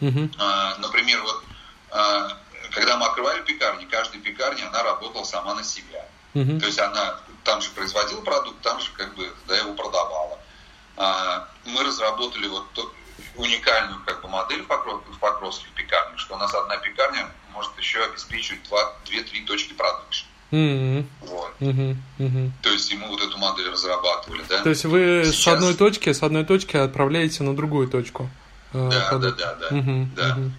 [0.00, 0.30] Uh-huh.
[0.38, 1.44] А, например, вот
[1.90, 2.36] а,
[2.70, 6.06] когда мы открывали пекарни, каждая пекарня, она работала сама на себя.
[6.34, 6.60] Uh-huh.
[6.60, 10.38] То есть она там же производила продукт, там же как бы да, его продавала.
[11.64, 12.66] Мы разработали вот
[13.36, 17.76] уникальную как бы, модель в, Покров, в Покровских пекарнях, что у нас одна пекарня может
[17.78, 20.24] еще обеспечивать 2-3 точки продукции.
[20.50, 21.04] Mm-hmm.
[21.20, 21.52] Вот.
[21.60, 21.96] Mm-hmm.
[22.18, 22.50] Mm-hmm.
[22.62, 24.62] То есть ему вот эту модель разрабатывали, да?
[24.62, 25.36] То есть вы Сейчас...
[25.36, 28.28] с одной точки, с одной точки отправляете на другую точку.
[28.72, 30.06] Э, да, да, да, да, mm-hmm.
[30.14, 30.36] да.
[30.36, 30.50] Mm-hmm.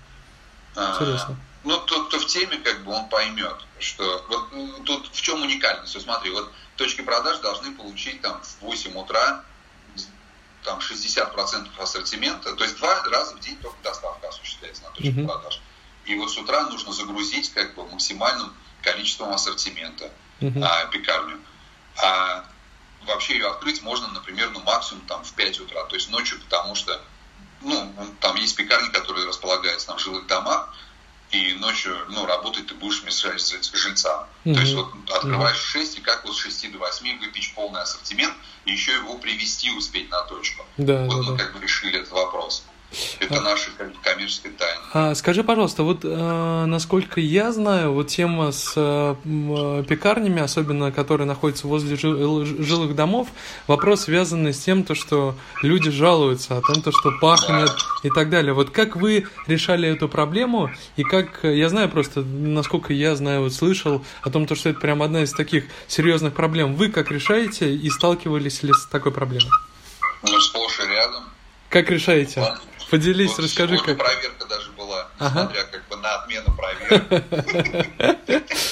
[0.78, 1.38] А, Интересно.
[1.64, 5.42] Ну, тот, кто в теме, как бы он поймет, что вот ну, тут в чем
[5.42, 5.94] уникальность.
[5.94, 9.44] Вот смотри, вот точки продаж должны получить там в 8 утра
[10.63, 15.26] там 60% ассортимента, то есть два раза в день только доставка осуществляется на точке mm-hmm.
[15.26, 15.62] продаж.
[16.06, 20.63] И вот с утра нужно загрузить как бы максимальным количеством ассортимента mm-hmm.
[20.63, 21.39] а, пекарню.
[22.02, 22.45] А
[23.06, 26.76] вообще ее открыть можно, например, ну максимум там в 5 утра, то есть ночью, потому
[26.76, 27.02] что
[27.62, 30.74] ну, там есть пекарни, которые располагаются там, в жилых домах,
[31.32, 33.41] и ночью, ну, работать ты будешь мешать
[33.74, 34.28] жильцам.
[34.44, 34.54] Mm-hmm.
[34.54, 37.82] То есть вот открываешь в 6, и как вот с 6 до 8 выпечь полный
[37.82, 38.34] ассортимент,
[38.65, 40.65] и еще его привести успеть на точку.
[40.78, 41.44] Да, вот да, мы да.
[41.44, 42.65] как бы решили этот вопрос.
[43.20, 43.70] Это а, наша
[44.04, 44.82] коммерческая тайна.
[44.94, 49.16] А, скажи, пожалуйста, вот э, насколько я знаю, вот тема с э,
[49.88, 53.30] пекарнями, особенно которые находятся возле жил, жилых домов,
[53.68, 57.76] вопрос связанный с тем, то, что люди жалуются о том, то, что пахнет да.
[58.04, 58.54] и так далее.
[58.54, 63.54] Вот как вы решали эту проблему и как, я знаю просто, насколько я знаю, вот
[63.54, 66.76] слышал о том, то, что это прям одна из таких серьезных проблем.
[66.76, 69.52] Вы как решаете и сталкивались ли с такой проблемой?
[70.24, 71.24] Ну, сплошь и рядом.
[71.70, 72.44] Как решаете?
[72.92, 73.98] Поделись, вот расскажи как.
[73.98, 75.44] проверка даже была, ага.
[75.44, 77.24] несмотря как бы на отмену проверки.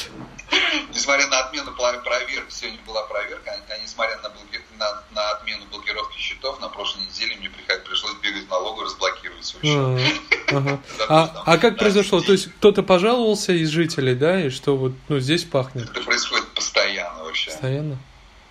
[0.93, 7.05] Несмотря на отмену проверки, сегодня была проверка, а несмотря на, отмену блокировки счетов, на прошлой
[7.05, 10.11] неделе мне пришлось бегать в налогу разблокировать свой счет.
[10.51, 10.79] Ага.
[11.09, 12.21] а, а как произошло?
[12.21, 15.89] То есть кто-то пожаловался из жителей, да, и что вот ну, здесь пахнет?
[15.89, 17.51] Это происходит постоянно вообще.
[17.51, 17.97] Постоянно?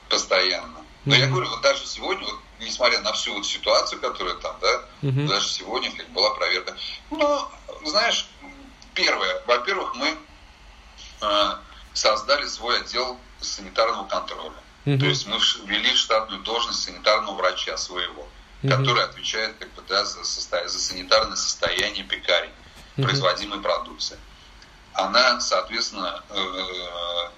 [0.09, 0.79] Постоянно.
[1.05, 4.85] Но я говорю, вот даже сегодня, вот несмотря на всю вот ситуацию, которая там, да,
[5.03, 5.27] угу.
[5.27, 6.77] даже сегодня как была проверка.
[7.11, 7.49] Ну,
[7.85, 8.29] знаешь,
[8.95, 10.17] первое, во-первых, мы
[11.23, 11.55] э,
[11.95, 14.53] создали свой отдел санитарного контроля.
[14.85, 14.99] Угу.
[14.99, 18.29] То есть мы ввели штатную должность санитарного врача своего,
[18.63, 18.71] угу.
[18.71, 20.69] который отвечает как бы, да, за, состо...
[20.69, 22.51] за санитарное состояние пекарей,
[22.97, 23.07] угу.
[23.07, 24.19] производимой продукции.
[24.93, 27.31] Она, соответственно, э,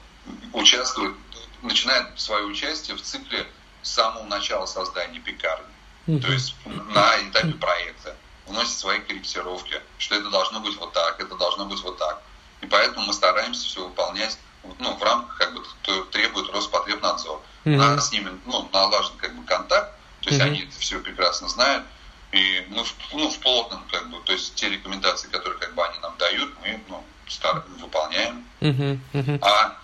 [0.55, 1.14] участвует,
[1.62, 3.47] начинает свое участие в цикле
[3.83, 5.66] с самого начала создания пекарни.
[6.07, 6.21] Mm-hmm.
[6.21, 8.16] То есть на этапе проекта
[8.47, 12.23] вносит свои корректировки, что это должно быть вот так, это должно быть вот так.
[12.61, 14.38] И поэтому мы стараемся все выполнять
[14.79, 15.62] ну, в рамках, как бы,
[16.11, 17.40] требует Роспотребнадзор.
[17.64, 17.75] Mm-hmm.
[17.75, 20.47] У нас с ними ну, налажен как бы контакт, то есть mm-hmm.
[20.47, 21.85] они это все прекрасно знают.
[22.33, 25.85] И мы в, ну, в плотном, как бы, то есть те рекомендации, которые как бы
[25.85, 28.47] они нам дают, мы ну, стар, выполняем.
[28.61, 28.99] Mm-hmm.
[29.12, 29.38] Mm-hmm.
[29.43, 29.77] А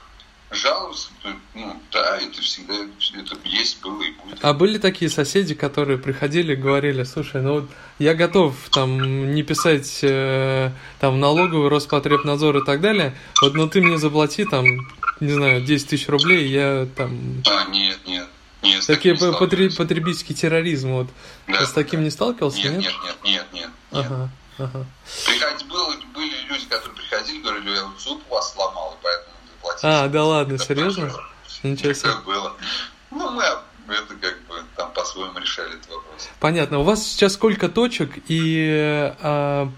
[0.50, 1.08] жаловаться,
[1.54, 4.38] ну, да, это всегда это есть, было и будет.
[4.42, 9.42] А были такие соседи, которые приходили и говорили, слушай, ну вот я готов там не
[9.42, 14.64] писать э, там налоговый, Роспотребнадзор и так далее, вот, но ты мне заплати там,
[15.20, 17.42] не знаю, 10 тысяч рублей, я там...
[17.48, 18.28] А, нет, нет.
[18.62, 21.08] Нет, Такие потреб, потребительский терроризм, вот.
[21.46, 22.04] Да, с таким да.
[22.04, 22.78] не сталкивался, нет?
[22.78, 23.70] Нет, нет, нет, нет.
[23.92, 24.06] нет.
[24.06, 24.86] Ага, ага.
[25.24, 29.35] Приходи, было, были люди, которые приходили, говорили, я вот зуб у вас сломал, и поэтому.
[29.82, 31.12] А, да ладно, серьезно?
[31.62, 32.10] Ничего себе.
[32.24, 32.52] Было.
[33.10, 33.42] Ну, мы
[33.94, 36.28] это как бы там по-своему решали этот вопрос.
[36.40, 36.78] Понятно.
[36.80, 39.70] У вас сейчас сколько точек и а,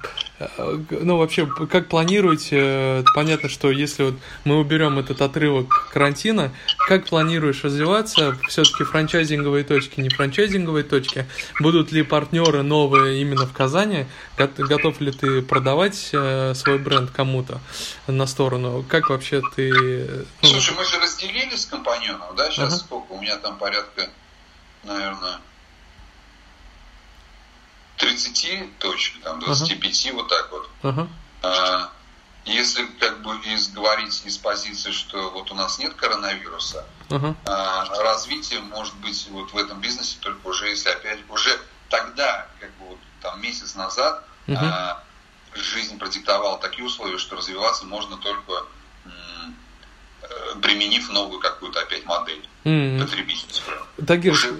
[0.90, 3.04] ну вообще как планируете?
[3.14, 6.52] Понятно, что если вот мы уберем этот отрывок карантина,
[6.86, 8.38] как планируешь развиваться?
[8.48, 11.26] Все-таки франчайзинговые точки, не франчайзинговые точки.
[11.60, 14.06] Будут ли партнеры новые именно в Казани?
[14.36, 17.60] Готов ли ты продавать э, свой бренд кому-то
[18.06, 18.84] на сторону?
[18.88, 20.24] Как вообще ты?
[20.42, 22.50] Ну, Слушай, мы же разделились с компаньоном, да?
[22.50, 22.76] Сейчас ага.
[22.76, 23.12] сколько?
[23.12, 24.08] У меня там порядка,
[24.84, 25.40] наверное,
[27.98, 30.16] 30 точек, там 25, ага.
[30.16, 30.70] вот так вот.
[30.82, 31.08] Ага.
[31.42, 31.90] А,
[32.44, 37.34] если как бы из, говорить из позиции, что вот у нас нет коронавируса, uh-huh.
[37.46, 41.58] а, развитие может быть вот в этом бизнесе только уже если опять уже
[41.90, 44.56] тогда, как бы вот там месяц назад, uh-huh.
[44.56, 45.04] а,
[45.54, 48.64] жизнь продиктовала такие условия, что развиваться можно только
[49.04, 49.56] м,
[50.62, 53.00] применив новую какую-то опять модель uh-huh.
[53.00, 53.76] потребительскую.
[54.06, 54.54] Тагир, уже...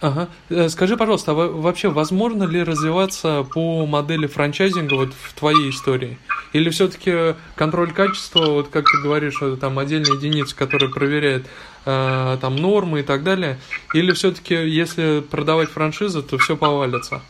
[0.00, 0.28] Ага.
[0.50, 6.18] Э, скажи, пожалуйста, а вообще возможно ли развиваться по модели франчайзинга вот в твоей истории?
[6.52, 11.46] Или все-таки контроль качества, вот как ты говоришь, это там отдельная единица, которая проверяет
[11.86, 13.58] э, там нормы и так далее?
[13.94, 17.22] Или все-таки, если продавать франшизу, то все повалится?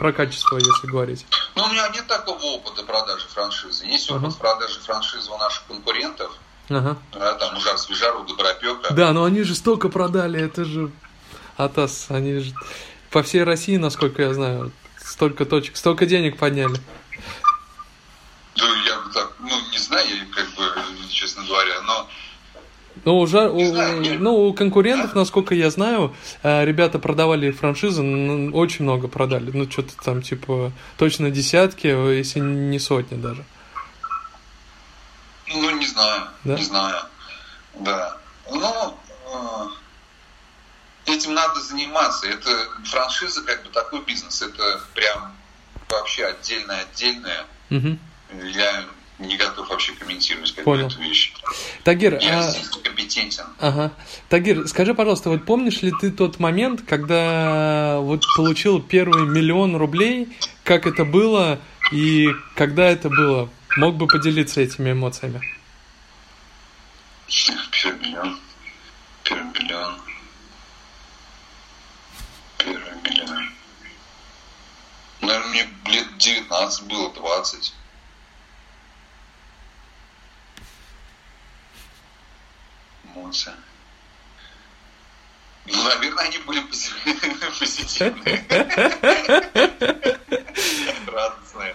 [0.00, 1.24] Про качество, если говорить.
[1.54, 3.84] Ну, у меня нет такого опыта продажи франшизы.
[3.84, 4.40] Есть опыт uh-huh.
[4.40, 6.32] продажи франшизы у наших конкурентов.
[6.78, 6.96] Ага.
[7.12, 8.94] Да, там Ужар Свежару, Добропека.
[8.94, 10.90] Да, но они же столько продали, это же
[11.56, 12.52] Атас, они же
[13.10, 16.76] по всей России, насколько я знаю, столько точек, столько денег подняли.
[18.56, 20.64] Да, я так, ну, не знаю, как бы,
[21.10, 22.08] честно говоря, но
[23.04, 23.60] ну, уже, у,
[24.18, 28.02] ну, у конкурентов, насколько я знаю, э, ребята продавали франшизы,
[28.52, 29.50] очень много продали.
[29.52, 33.44] Ну, что-то там, типа, точно десятки, если не сотни даже.
[35.54, 36.54] Ну, не знаю, да?
[36.56, 37.04] не знаю.
[37.74, 38.16] Да.
[38.50, 39.68] Ну, э,
[41.06, 42.26] этим надо заниматься.
[42.26, 45.36] Это франшиза, как бы такой бизнес, это прям
[45.88, 47.44] вообще отдельное-отдельное.
[47.70, 47.98] Угу.
[48.54, 48.84] Я
[49.18, 50.86] не готов вообще комментировать Понял.
[50.86, 51.32] эту вещь.
[51.84, 52.52] Тагир, я а...
[52.82, 53.44] компетентен.
[53.60, 53.92] Ага.
[54.28, 60.36] Тагир, скажи, пожалуйста, вот помнишь ли ты тот момент, когда вот получил первый миллион рублей,
[60.64, 61.60] как это было
[61.92, 63.48] и когда это было?
[63.76, 65.40] Мог бы поделиться этими эмоциями?
[67.70, 68.38] Первый миллион.
[72.58, 73.50] Первый миллион.
[75.22, 77.74] Наверное, мне лет 19 было, 20.
[83.04, 83.52] Эмоции.
[85.64, 88.44] Ну, наверное, они были позитивные.
[91.06, 91.74] Радостные.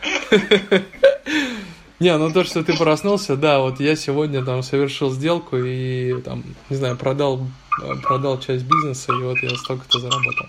[2.00, 6.44] Не, ну то, что ты проснулся, да, вот я сегодня там совершил сделку и там,
[6.70, 7.48] не знаю, продал,
[8.04, 10.48] продал часть бизнеса, и вот я столько-то заработал.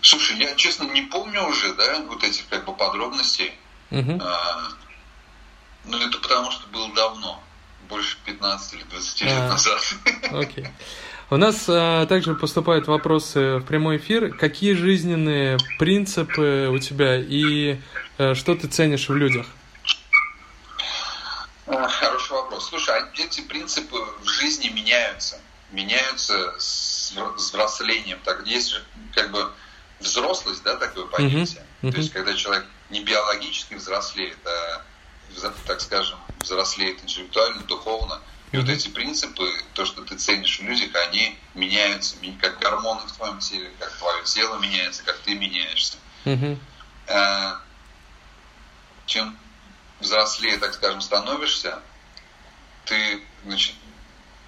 [0.00, 3.52] Слушай, я честно не помню уже, да, вот этих как бы подробностей.
[3.90, 4.20] Угу.
[4.20, 4.68] А,
[5.84, 7.40] ну, это потому что было давно,
[7.88, 9.80] больше 15 или 20 а, лет назад.
[10.32, 10.66] Окей.
[11.30, 14.34] У нас а, также поступают вопросы в прямой эфир.
[14.34, 17.78] Какие жизненные принципы у тебя и
[18.16, 19.46] а, что ты ценишь в людях?
[21.66, 22.70] А, хороший вопрос.
[22.70, 25.38] Слушай, а эти принципы в жизни меняются.
[25.70, 28.18] Меняются с взрослением.
[28.24, 28.82] Так, есть же
[29.14, 29.50] как бы
[30.00, 31.62] взрослость, да, такое понятие.
[31.82, 31.88] Uh-huh.
[31.88, 31.92] Uh-huh.
[31.92, 34.82] То есть, когда человек не биологически взрослеет, а,
[35.66, 38.22] так скажем, взрослеет интеллектуально, духовно.
[38.50, 43.12] И вот эти принципы, то, что ты ценишь в людях, они меняются, как гормоны в
[43.12, 45.98] твоем теле, как твое тело меняется, как ты меняешься.
[47.08, 47.60] А,
[49.06, 49.38] чем
[50.00, 51.82] взрослее, так скажем, становишься,
[52.84, 53.74] ты значит,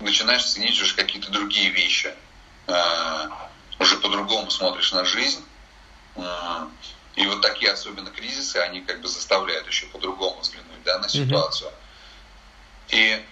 [0.00, 2.14] начинаешь ценить уже какие-то другие вещи.
[2.66, 5.44] А, уже по-другому смотришь на жизнь.
[7.16, 11.70] И вот такие особенно кризисы, они как бы заставляют еще по-другому взглянуть да, на ситуацию.
[11.70, 12.96] Mm-hmm.
[12.96, 13.24] И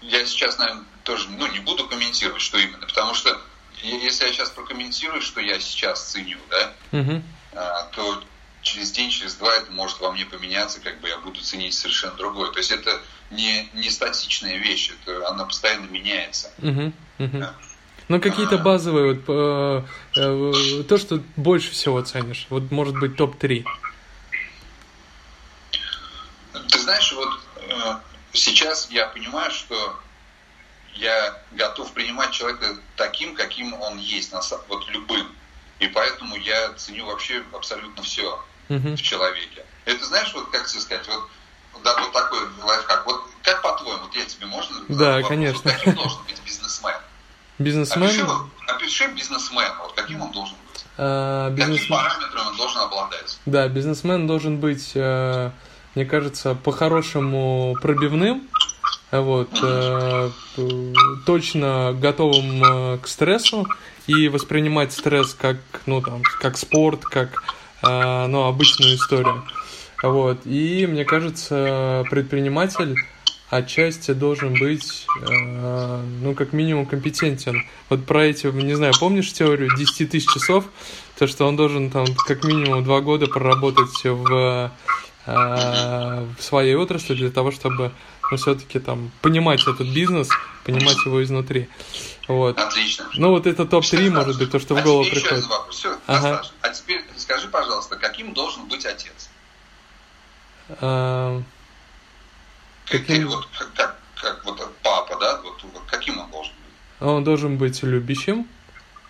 [0.00, 3.40] я сейчас, наверное, тоже ну, не буду комментировать, что именно, потому что
[3.82, 7.22] если я сейчас прокомментирую, что я сейчас ценю, да, mm-hmm.
[7.92, 8.22] то
[8.62, 12.14] через день, через два это может во мне поменяться, как бы я буду ценить совершенно
[12.14, 12.50] другое.
[12.50, 16.50] То есть это не, не статичная вещь, это, она постоянно меняется.
[16.58, 17.38] Uh-huh, uh-huh.
[17.38, 17.54] Да.
[18.08, 19.82] Ну, какие-то базовые, вот, э,
[20.16, 22.46] э, то, что больше всего ценишь.
[22.48, 23.64] Вот, может быть, топ-3.
[26.70, 27.94] Ты знаешь, вот э,
[28.32, 29.98] сейчас я понимаю, что
[30.94, 34.32] я готов принимать человека таким, каким он есть,
[34.68, 35.28] вот любым.
[35.78, 38.96] И поэтому я ценю вообще абсолютно все uh-huh.
[38.96, 39.64] в человеке.
[39.84, 41.28] Это знаешь, вот как тебе сказать, вот,
[41.84, 43.06] да, вот такой лайфхак.
[43.06, 44.84] Вот как по-твоему, вот я тебе можно?
[44.88, 45.62] Да, вопрос, конечно.
[45.62, 46.94] Вот каким должен быть бизнесмен?
[47.58, 48.08] Бизнесмен?
[48.08, 48.26] Опиши,
[48.66, 50.84] опиши бизнесмен, вот каким он должен быть.
[50.96, 51.78] А, бизнесмен...
[51.78, 53.38] Какими параметрами он должен обладать?
[53.46, 55.50] Да, бизнесмен должен быть, э,
[55.98, 58.46] мне кажется, по-хорошему пробивным,
[59.10, 60.30] вот, э,
[61.26, 63.66] точно готовым э, к стрессу
[64.06, 65.56] и воспринимать стресс как,
[65.86, 67.42] ну, там, как спорт, как
[67.82, 69.44] ну, обычную историю.
[70.04, 70.46] Вот.
[70.46, 72.94] И мне кажется, предприниматель
[73.50, 77.64] отчасти должен быть, э, ну, как минимум, компетентен.
[77.88, 80.66] Вот про эти, не знаю, помнишь теорию 10 тысяч часов?
[81.18, 84.70] То, что он должен там как минимум два года проработать в, э,
[85.28, 87.92] в своей отрасли для того, чтобы,
[88.30, 90.28] ну, все-таки там понимать этот бизнес,
[90.64, 91.68] понимать его изнутри.
[92.28, 92.58] Вот.
[92.58, 93.08] Отлично.
[93.14, 95.44] Ну, вот это топ-3, может быть, то, что а в голову приходит.
[95.70, 96.42] Все, ага.
[96.60, 99.30] А теперь скажи, пожалуйста, каким должен быть отец?
[100.80, 101.42] А
[102.90, 103.28] Каким...
[103.28, 107.08] Вот, как, как вот папа, да, вот, вот каким он должен быть?
[107.08, 108.48] Он должен быть любящим,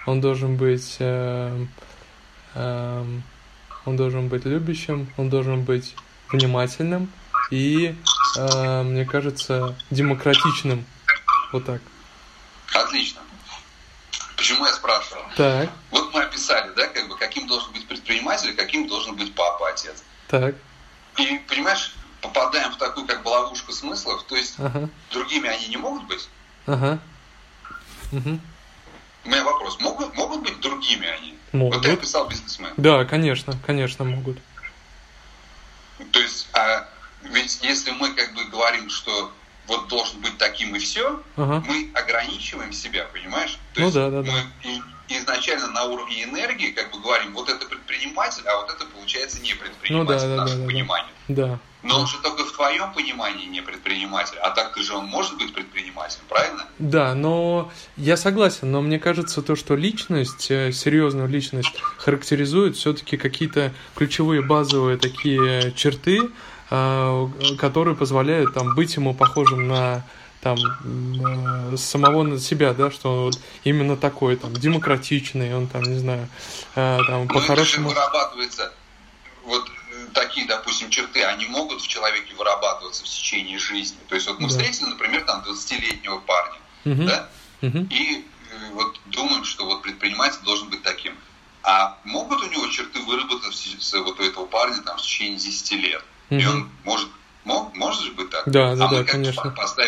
[0.06, 1.66] он должен быть э,
[2.54, 3.04] э,
[3.84, 5.94] он должен быть любящим, он должен быть
[6.30, 7.10] внимательным
[7.50, 7.94] и,
[8.36, 10.84] э, мне кажется, демократичным.
[11.52, 11.80] Вот так.
[12.74, 13.20] Отлично.
[14.36, 15.22] Почему я спрашивал?
[15.36, 15.70] Так.
[15.90, 20.02] Вот мы описали, да, как бы, каким должен быть предприниматель, каким должен быть папа, отец.
[20.28, 20.54] Так.
[21.16, 24.88] И, понимаешь, попадаем в такую как бы ловушку смыслов, то есть ага.
[25.10, 26.28] другими они не могут быть.
[26.66, 26.98] Ага.
[28.12, 28.40] Угу.
[29.24, 31.38] У меня вопрос, могут, могут быть другими они?
[31.52, 31.76] Могут.
[31.76, 32.72] Вот ты описал бизнесмен.
[32.76, 34.38] Да, конечно, конечно могут.
[36.12, 36.88] То есть, а
[37.22, 39.32] ведь если мы как бы говорим, что
[39.66, 41.62] вот должен быть таким и все, ага.
[41.66, 43.58] мы ограничиваем себя, понимаешь?
[43.74, 44.70] То ну есть да, да, мы да.
[45.08, 49.54] Изначально на уровне энергии как бы говорим, вот это предприниматель, а вот это получается не
[49.54, 51.10] предприниматель ну, да, в нашем да, да, понимании.
[51.28, 51.58] Да.
[51.82, 55.54] Но он же только в твоем понимании не предприниматель, а так-то же он может быть
[55.54, 56.66] предпринимателем, правильно?
[56.78, 63.16] Да, но я согласен, но мне кажется то, что личность, э, серьезную личность характеризует все-таки
[63.16, 66.30] какие-то ключевые базовые такие черты,
[66.70, 70.04] а, которые позволяют там быть ему похожим на
[70.40, 75.82] там э, самого на себя, да, что он вот именно такой там демократичный, он там
[75.82, 76.28] не знаю,
[76.74, 77.88] э, там ну, по-хорошему.
[77.88, 78.72] вырабатывается
[79.44, 83.98] вот э, такие, допустим, черты, они могут в человеке вырабатываться в течение жизни.
[84.08, 84.54] То есть вот мы да.
[84.54, 87.02] встретили, например, там 20-летнего парня, угу.
[87.04, 87.28] да,
[87.62, 87.86] угу.
[87.90, 91.14] и э, вот думаем, что вот предприниматель должен быть таким.
[91.64, 96.04] А могут у него черты выработаться вот у этого парня там в течение 10 лет?
[96.30, 96.40] Угу.
[96.40, 97.08] И он может,
[97.44, 98.44] мог, может же быть так?
[98.46, 99.50] Да, да, а да, конечно.
[99.50, 99.87] Поставим.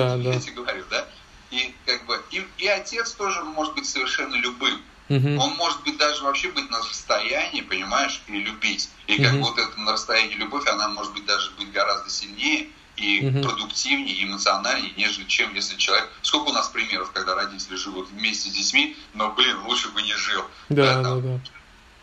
[0.00, 0.40] поэтому да, я да.
[0.40, 1.08] тебе говорю, да?
[1.50, 4.80] И как бы и, и отец тоже может быть совершенно любым.
[5.08, 5.38] Угу.
[5.38, 8.88] Он может быть даже вообще быть на расстоянии, понимаешь, и любить.
[9.06, 9.44] И как угу.
[9.44, 13.42] вот эта на расстоянии любовь, она может быть даже быть гораздо сильнее и угу.
[13.42, 16.08] продуктивнее, и эмоциональнее, нежели чем если человек...
[16.22, 20.14] Сколько у нас примеров, когда родители живут вместе с детьми, но, блин, лучше бы не
[20.14, 20.42] жил.
[20.70, 21.20] Да, да, да.
[21.20, 21.40] да.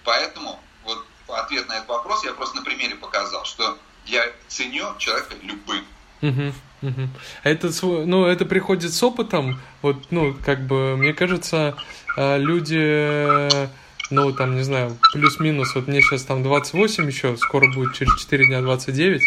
[0.03, 5.35] Поэтому вот ответ на этот вопрос я просто на примере показал, что я ценю человека
[5.41, 5.85] любым.
[6.21, 7.07] Угу, угу.
[7.43, 9.59] Это, ну, это приходит с опытом.
[9.81, 11.75] Вот, ну, как бы, мне кажется,
[12.17, 13.69] э, люди
[14.11, 18.45] ну, там, не знаю, плюс-минус, вот мне сейчас там 28 еще, скоро будет через 4
[18.45, 19.21] дня 29.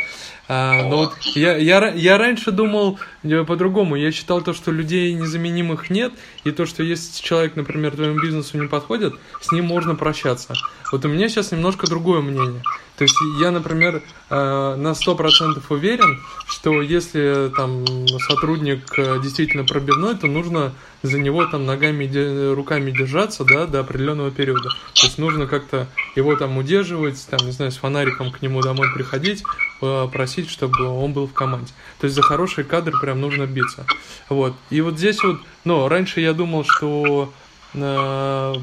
[0.47, 2.99] А, но вот я, я, я раньше думал
[3.47, 3.97] по-другому.
[3.97, 6.13] Я считал то, что людей незаменимых нет,
[6.45, 10.55] и то, что если человек, например, твоему бизнесу не подходит, с ним можно прощаться.
[10.93, 12.63] Вот у меня сейчас немножко другое мнение.
[12.97, 17.85] То есть я, например, э, на 100% уверен, что если там
[18.21, 24.31] сотрудник э, действительно пробивной, то нужно за него там ногами, руками держаться, да, до определенного
[24.31, 24.69] периода.
[24.95, 28.87] То есть нужно как-то его там удерживать, там, не знаю, с фонариком к нему домой
[28.95, 29.74] приходить, э,
[30.13, 31.73] просить, чтобы он был в команде.
[32.01, 33.87] То есть за хороший кадр прям нужно биться.
[34.29, 34.55] Вот.
[34.71, 37.33] И вот здесь вот, ну, раньше я думал, что
[37.75, 38.55] э,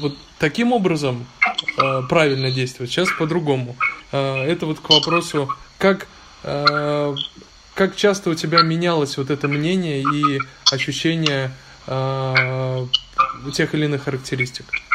[0.00, 1.26] вот таким образом
[1.78, 3.76] э, правильно действовать, сейчас по-другому.
[4.12, 6.06] Э, это вот к вопросу, как,
[6.42, 7.14] э,
[7.74, 10.40] как часто у тебя менялось вот это мнение и
[10.72, 11.50] ощущение
[11.86, 12.86] э,
[13.52, 14.66] тех или иных характеристик?
[14.72, 14.93] Мнение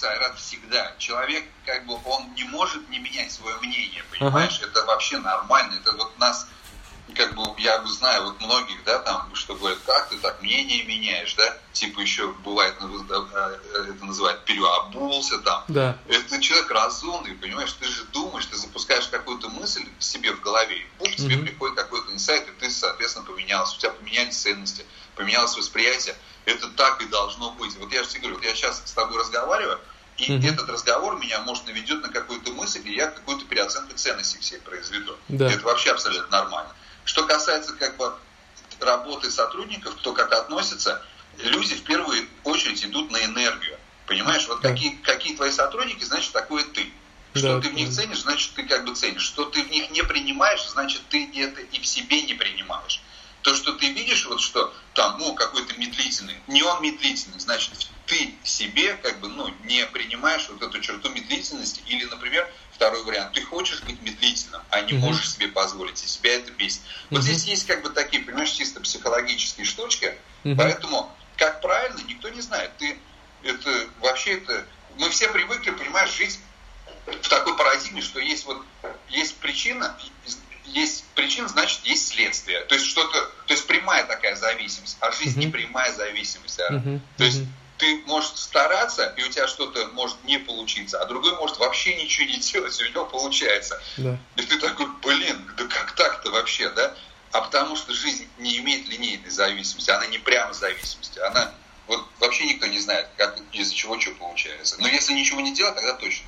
[0.00, 0.94] меняется рад всегда.
[0.98, 4.58] Человек, как бы, он не может не менять свое мнение, понимаешь?
[4.58, 4.70] Ага.
[4.70, 5.74] Это вообще нормально.
[5.74, 6.46] Это вот нас
[7.16, 11.34] как бы я знаю вот многих, да, там, что говорят, как ты так мнение меняешь,
[11.34, 15.64] да, типа еще бывает, ну, это называют, переобулся там.
[15.66, 15.98] Да.
[16.06, 20.86] Это человек разумный, понимаешь, ты же думаешь, ты запускаешь какую-то мысль себе в голове, и
[20.98, 24.86] пусть тебе приходит какой-то инсайт, и ты, соответственно, поменялся, у тебя поменялись ценности,
[25.16, 27.76] поменялось восприятие, это так и должно быть.
[27.76, 29.80] Вот я же тебе говорю, вот я сейчас с тобой разговариваю,
[30.20, 30.52] и mm-hmm.
[30.52, 35.16] этот разговор меня, может, наведет на какую-то мысль, и я какую-то переоценку ценностей всей произведу.
[35.28, 35.50] Да.
[35.50, 36.74] Это вообще абсолютно нормально.
[37.04, 38.12] Что касается как бы
[38.80, 41.02] работы сотрудников, кто как относится,
[41.38, 43.78] люди в первую очередь идут на энергию.
[44.06, 44.70] Понимаешь, вот да.
[44.70, 46.92] какие, какие твои сотрудники, значит, такой ты.
[47.34, 49.22] Что да, ты в них ценишь, значит, ты как бы ценишь.
[49.22, 53.00] Что ты в них не принимаешь, значит, ты это и в себе не принимаешь.
[53.42, 57.72] То, что ты видишь, вот что там, ну, какой-то медлительный, не он медлительный, значит,
[58.06, 61.82] ты себе как бы, ну, не принимаешь вот эту черту медлительности.
[61.86, 62.50] Или, например,
[62.80, 63.34] Второй вариант.
[63.34, 66.80] Ты хочешь быть медлительным, а не можешь себе позволить, и себя это бесит.
[67.10, 70.14] Вот здесь есть как бы такие, понимаешь, чисто психологические штучки,
[70.56, 72.70] поэтому как правильно, никто не знает.
[72.78, 72.98] Ты
[73.42, 74.66] это вообще это.
[74.96, 76.40] Мы все привыкли, понимаешь, жить
[77.04, 78.64] в такой парадигме, что есть вот
[79.10, 79.94] есть причина,
[80.72, 82.60] есть причина, значит, есть следствие.
[82.64, 85.44] То есть что-то, то есть прямая такая зависимость, а жизнь uh-huh.
[85.46, 86.60] не прямая зависимость.
[86.60, 86.72] А?
[86.72, 87.00] Uh-huh.
[87.16, 87.42] То есть
[87.78, 92.26] ты можешь стараться, и у тебя что-то может не получиться, а другой может вообще ничего
[92.26, 93.80] не делать, и у него получается.
[93.96, 94.18] Да.
[94.36, 96.94] И ты такой, блин, да как так-то вообще, да?
[97.32, 101.54] А потому что жизнь не имеет линейной зависимости, она не прямо зависимости, она
[101.86, 104.76] вот вообще никто не знает, как из-за чего что получается.
[104.78, 106.26] Но если ничего не делать, тогда точно.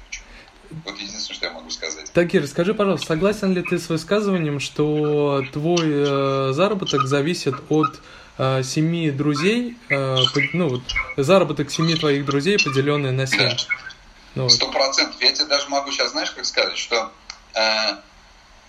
[0.84, 2.12] Вот единственное, что я могу сказать.
[2.12, 8.00] Такир, скажи, пожалуйста, согласен ли ты с высказыванием, что твой э, заработок зависит от
[8.38, 10.16] э, семи друзей, э,
[10.52, 10.82] ну вот
[11.16, 13.56] заработок семи твоих друзей, поделенный на семь?
[14.34, 15.20] Ну сто процентов.
[15.20, 17.12] Я тебе даже могу сейчас, знаешь, как сказать, что
[17.54, 17.96] э,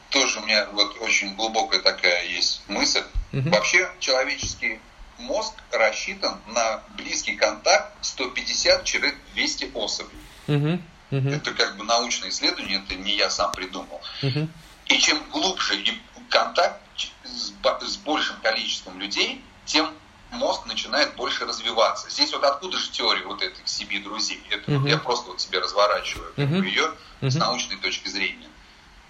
[0.10, 3.04] тоже у меня вот очень глубокая такая есть мысль.
[3.32, 3.50] Угу.
[3.50, 4.80] Вообще человеческий
[5.18, 10.18] мозг рассчитан на близкий контакт 150-200 особей.
[10.48, 10.80] Угу.
[11.14, 11.30] Угу.
[11.30, 14.02] Это как бы научное исследование, это не я сам придумал.
[14.24, 14.50] Угу.
[14.88, 15.84] И чем глубже
[16.30, 16.82] контакт
[17.24, 17.54] с,
[17.88, 19.94] с большим количеством людей, тем
[20.32, 22.10] мозг начинает больше развиваться.
[22.10, 24.44] Здесь вот откуда же теория вот к себе друзей?
[24.50, 24.80] Это uh-huh.
[24.80, 26.66] вот я просто вот себе разворачиваю uh-huh.
[26.66, 26.92] ее
[27.22, 27.30] uh-huh.
[27.30, 28.50] с научной точки зрения.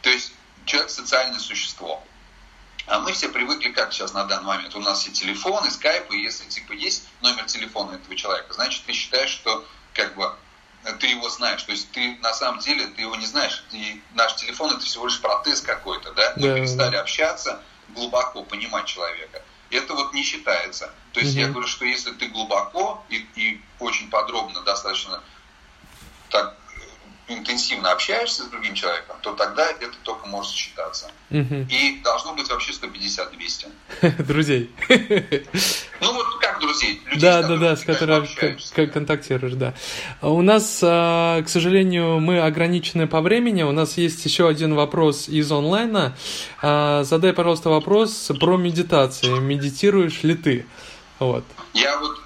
[0.01, 0.33] То есть
[0.65, 2.03] человек социальное существо.
[2.85, 6.23] А мы все привыкли, как сейчас на данный момент, у нас все телефоны, скайпы, и
[6.23, 10.35] если типа есть номер телефона этого человека, значит ты считаешь, что как бы
[10.99, 11.63] ты его знаешь.
[11.63, 13.63] То есть ты на самом деле ты его не знаешь.
[13.71, 16.33] И наш телефон это всего лишь протез какой-то, да?
[16.35, 17.01] Мы да, перестали да.
[17.01, 19.41] общаться, глубоко понимать человека.
[19.69, 20.93] Это вот не считается.
[21.13, 21.41] То есть угу.
[21.41, 25.23] я говорю, что если ты глубоко и, и очень подробно достаточно
[26.29, 26.57] так
[27.27, 31.09] интенсивно общаешься с другим человеком, то тогда это только может считаться.
[31.31, 31.67] Угу.
[31.69, 34.23] И должно быть вообще 150-200.
[34.23, 34.71] Друзей.
[36.01, 37.01] Ну вот как друзей?
[37.05, 39.73] Людей, да, да, да, с которыми контактируешь, да.
[40.21, 43.63] У нас, а, к сожалению, мы ограничены по времени.
[43.63, 46.17] У нас есть еще один вопрос из онлайна.
[46.61, 49.29] А, задай, пожалуйста, вопрос про медитации.
[49.39, 50.65] Медитируешь ли ты?
[51.19, 51.45] Вот.
[51.73, 52.19] Я вот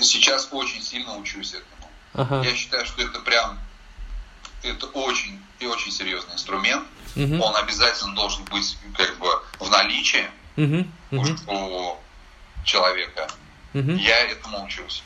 [0.00, 1.90] сейчас очень сильно учусь этому.
[2.14, 2.42] Ага.
[2.48, 3.58] Я считаю, что это прям
[4.62, 6.84] это очень и очень серьезный инструмент.
[7.16, 7.42] Угу.
[7.42, 10.86] Он обязательно должен быть как бы в наличии угу.
[11.46, 11.96] у
[12.64, 13.28] человека.
[13.74, 13.92] Угу.
[13.92, 15.02] Я этому учусь.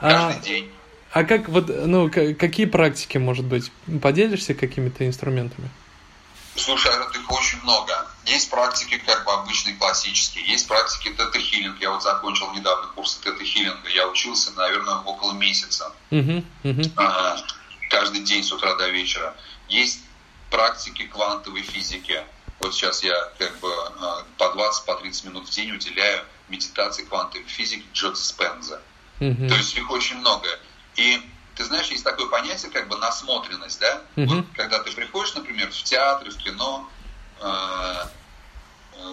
[0.00, 0.72] Каждый а, день.
[1.12, 5.70] А как вот, ну, какие практики, может быть, поделишься какими-то инструментами?
[6.54, 8.06] Слушай, а их очень много.
[8.26, 10.44] Есть практики, как бы обычные, классические.
[10.46, 11.80] Есть практики тета-хиллинг.
[11.80, 13.88] Я вот закончил недавно курсы тета-хиллинга.
[13.88, 15.92] Я учился, наверное, около месяца.
[16.10, 16.92] Uh-huh, uh-huh.
[16.96, 17.38] А,
[17.88, 19.34] каждый день с утра до вечера.
[19.68, 20.00] Есть
[20.50, 22.22] практики квантовой физики.
[22.60, 27.04] Вот сейчас я как бы а, по 20, по 30 минут в день уделяю медитации
[27.04, 28.80] квантовой физики Джо Диспенза.
[29.20, 29.48] Mm-hmm.
[29.48, 30.48] То есть их очень много.
[30.96, 31.20] И
[31.54, 34.02] ты знаешь, есть такое понятие, как бы насмотренность, да?
[34.16, 34.26] Mm-hmm.
[34.26, 36.88] Вот, когда ты приходишь, например, в театр, в кино,
[37.40, 37.44] э,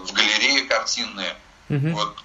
[0.03, 1.35] в галереи картинные,
[1.69, 1.91] mm-hmm.
[1.91, 2.17] вот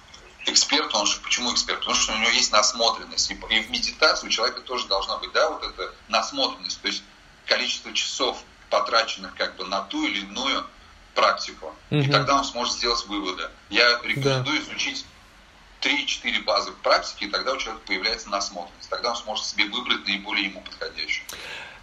[0.45, 1.79] эксперт, он же, почему эксперт?
[1.79, 3.31] Потому что у него есть насмотренность.
[3.31, 7.03] И, и в медитации у человека тоже должна быть, да, вот эта насмотренность, то есть
[7.45, 10.65] количество часов, потраченных как бы на ту или иную
[11.13, 11.75] практику.
[11.89, 11.99] Угу.
[11.99, 13.49] И тогда он сможет сделать выводы.
[13.69, 14.63] Я рекомендую да.
[14.63, 15.05] изучить
[15.81, 18.89] 3-4 базовых практики, и тогда у человека появляется насмотренность.
[18.89, 21.25] Тогда он сможет себе выбрать наиболее ему подходящую.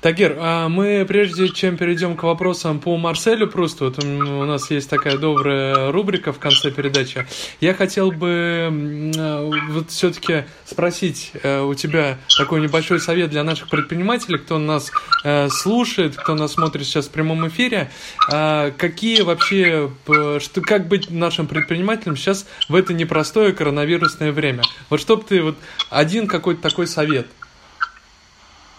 [0.00, 4.88] Тагир, а мы прежде чем перейдем к вопросам по Марселю Прусту, вот у нас есть
[4.88, 7.26] такая добрая рубрика в конце передачи,
[7.60, 13.68] я хотел бы а, вот все-таки спросить э, у тебя такой небольшой совет для наших
[13.68, 14.92] предпринимателей, кто нас
[15.24, 17.90] э, слушает, кто нас смотрит сейчас в прямом эфире,
[18.30, 19.90] а, какие вообще,
[20.38, 24.62] что, как быть нашим предпринимателем сейчас в это непростое коронавирусное время?
[24.90, 25.56] Вот чтобы ты вот
[25.90, 27.26] один какой-то такой совет–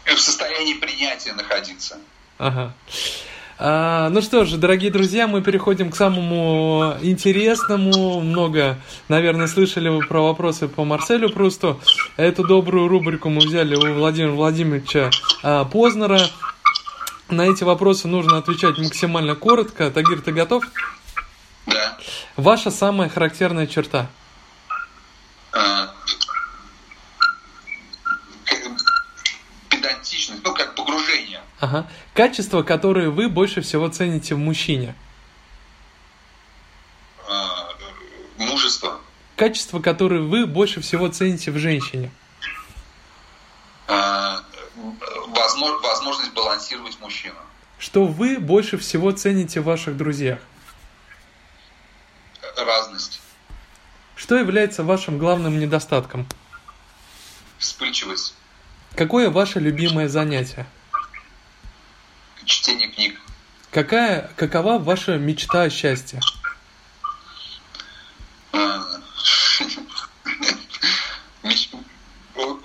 [0.16, 1.98] в состоянии принятия находиться.
[2.38, 2.74] Ага.
[3.62, 8.22] А, ну что ж, дорогие друзья, мы переходим к самому интересному.
[8.22, 8.78] Много,
[9.10, 11.80] наверное, слышали вы про вопросы по Марселю Прусту.
[12.16, 15.10] Эту добрую рубрику мы взяли у Владимира Владимировича
[15.44, 16.22] а, Познера.
[17.30, 19.92] На эти вопросы нужно отвечать максимально коротко.
[19.92, 20.64] Тагир, ты готов?
[21.68, 21.98] Да.
[22.38, 24.10] Ваша самая характерная черта?
[25.52, 25.94] А,
[30.44, 31.42] ну, как погружение.
[31.60, 31.88] Ага.
[32.14, 34.96] Качества, которые вы больше всего цените в мужчине?
[37.28, 37.70] А,
[38.38, 39.00] мужество.
[39.36, 42.12] Качества, которые вы больше всего цените в женщине?
[43.88, 44.42] А,
[45.28, 47.36] возможно, возможность балансировать мужчину.
[47.78, 50.40] Что вы больше всего цените в ваших друзьях?
[52.58, 53.22] Разность.
[54.16, 56.28] Что является вашим главным недостатком?
[57.58, 58.36] Вспыльчивость.
[58.96, 60.66] Какое ваше любимое занятие?
[63.72, 66.20] Какая, какова ваша мечта о счастье?
[68.52, 68.84] А,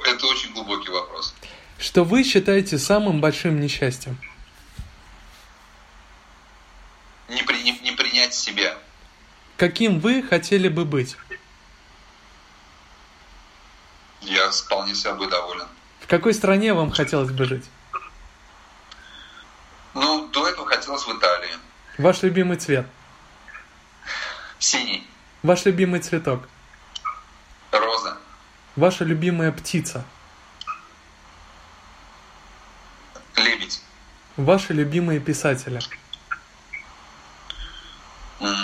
[0.05, 0.27] это
[1.79, 4.19] Что вы считаете самым большим несчастьем?
[7.29, 8.79] Не, при, не, не принять себя.
[9.59, 11.17] Каким вы хотели бы быть?
[14.23, 15.67] Я вполне собой доволен.
[16.01, 17.65] В какой стране вам хотелось бы жить?
[19.93, 20.29] Ну,
[20.85, 21.55] хотелось в Италии.
[21.97, 22.87] Ваш любимый цвет?
[24.59, 25.07] Синий.
[25.43, 26.47] Ваш любимый цветок?
[27.73, 28.19] Роза.
[28.77, 30.05] Ваша любимая птица?
[33.37, 33.81] Лебедь.
[34.37, 35.81] Ваши любимые писатели?
[38.41, 38.55] М,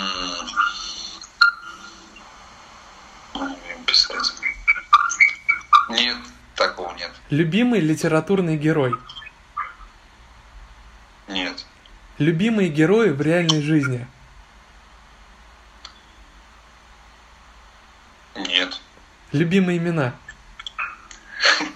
[3.33, 4.35] любимый писатель.
[5.89, 6.17] Нет,
[6.55, 7.11] такого нет.
[7.31, 8.93] Любимый литературный герой?
[11.27, 11.65] Нет.
[12.21, 14.05] Любимые герои в реальной жизни?
[18.35, 18.79] Нет.
[19.31, 20.13] Любимые имена?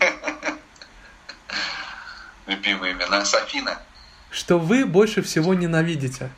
[2.46, 3.26] Любимые имена.
[3.26, 3.82] Софина.
[4.30, 6.30] Что вы больше всего ненавидите?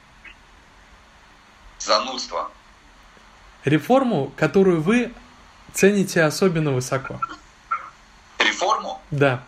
[1.77, 2.49] Занудство.
[3.65, 5.11] Реформу, которую вы
[5.73, 7.19] цените особенно высоко?
[8.39, 9.01] Реформу.
[9.11, 9.43] Да.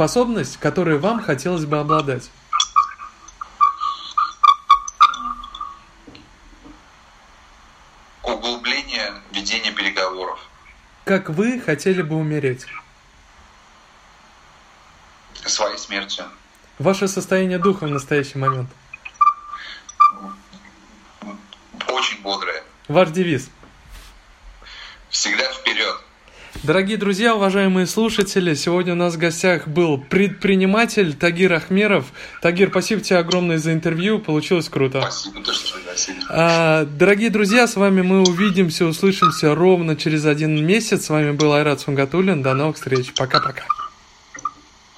[0.00, 2.30] Способность, которой вам хотелось бы обладать?
[8.22, 10.40] Углубление ведения переговоров.
[11.04, 12.64] Как вы хотели бы умереть?
[15.44, 16.24] Своей смертью.
[16.78, 18.70] Ваше состояние духа в настоящий момент?
[21.88, 22.64] Очень бодрое.
[22.88, 23.50] Ваш девиз?
[25.10, 25.94] Всегда вперед.
[26.70, 32.12] Дорогие друзья, уважаемые слушатели, сегодня у нас в гостях был предприниматель Тагир Ахмеров.
[32.42, 35.00] Тагир, спасибо тебе огромное за интервью, получилось круто.
[35.00, 36.18] Спасибо, то, что пригласили.
[36.28, 41.06] А, дорогие друзья, с вами мы увидимся, услышимся ровно через один месяц.
[41.06, 42.40] С вами был Айрат Сунгатуллин.
[42.40, 43.14] До новых встреч.
[43.16, 43.64] Пока-пока.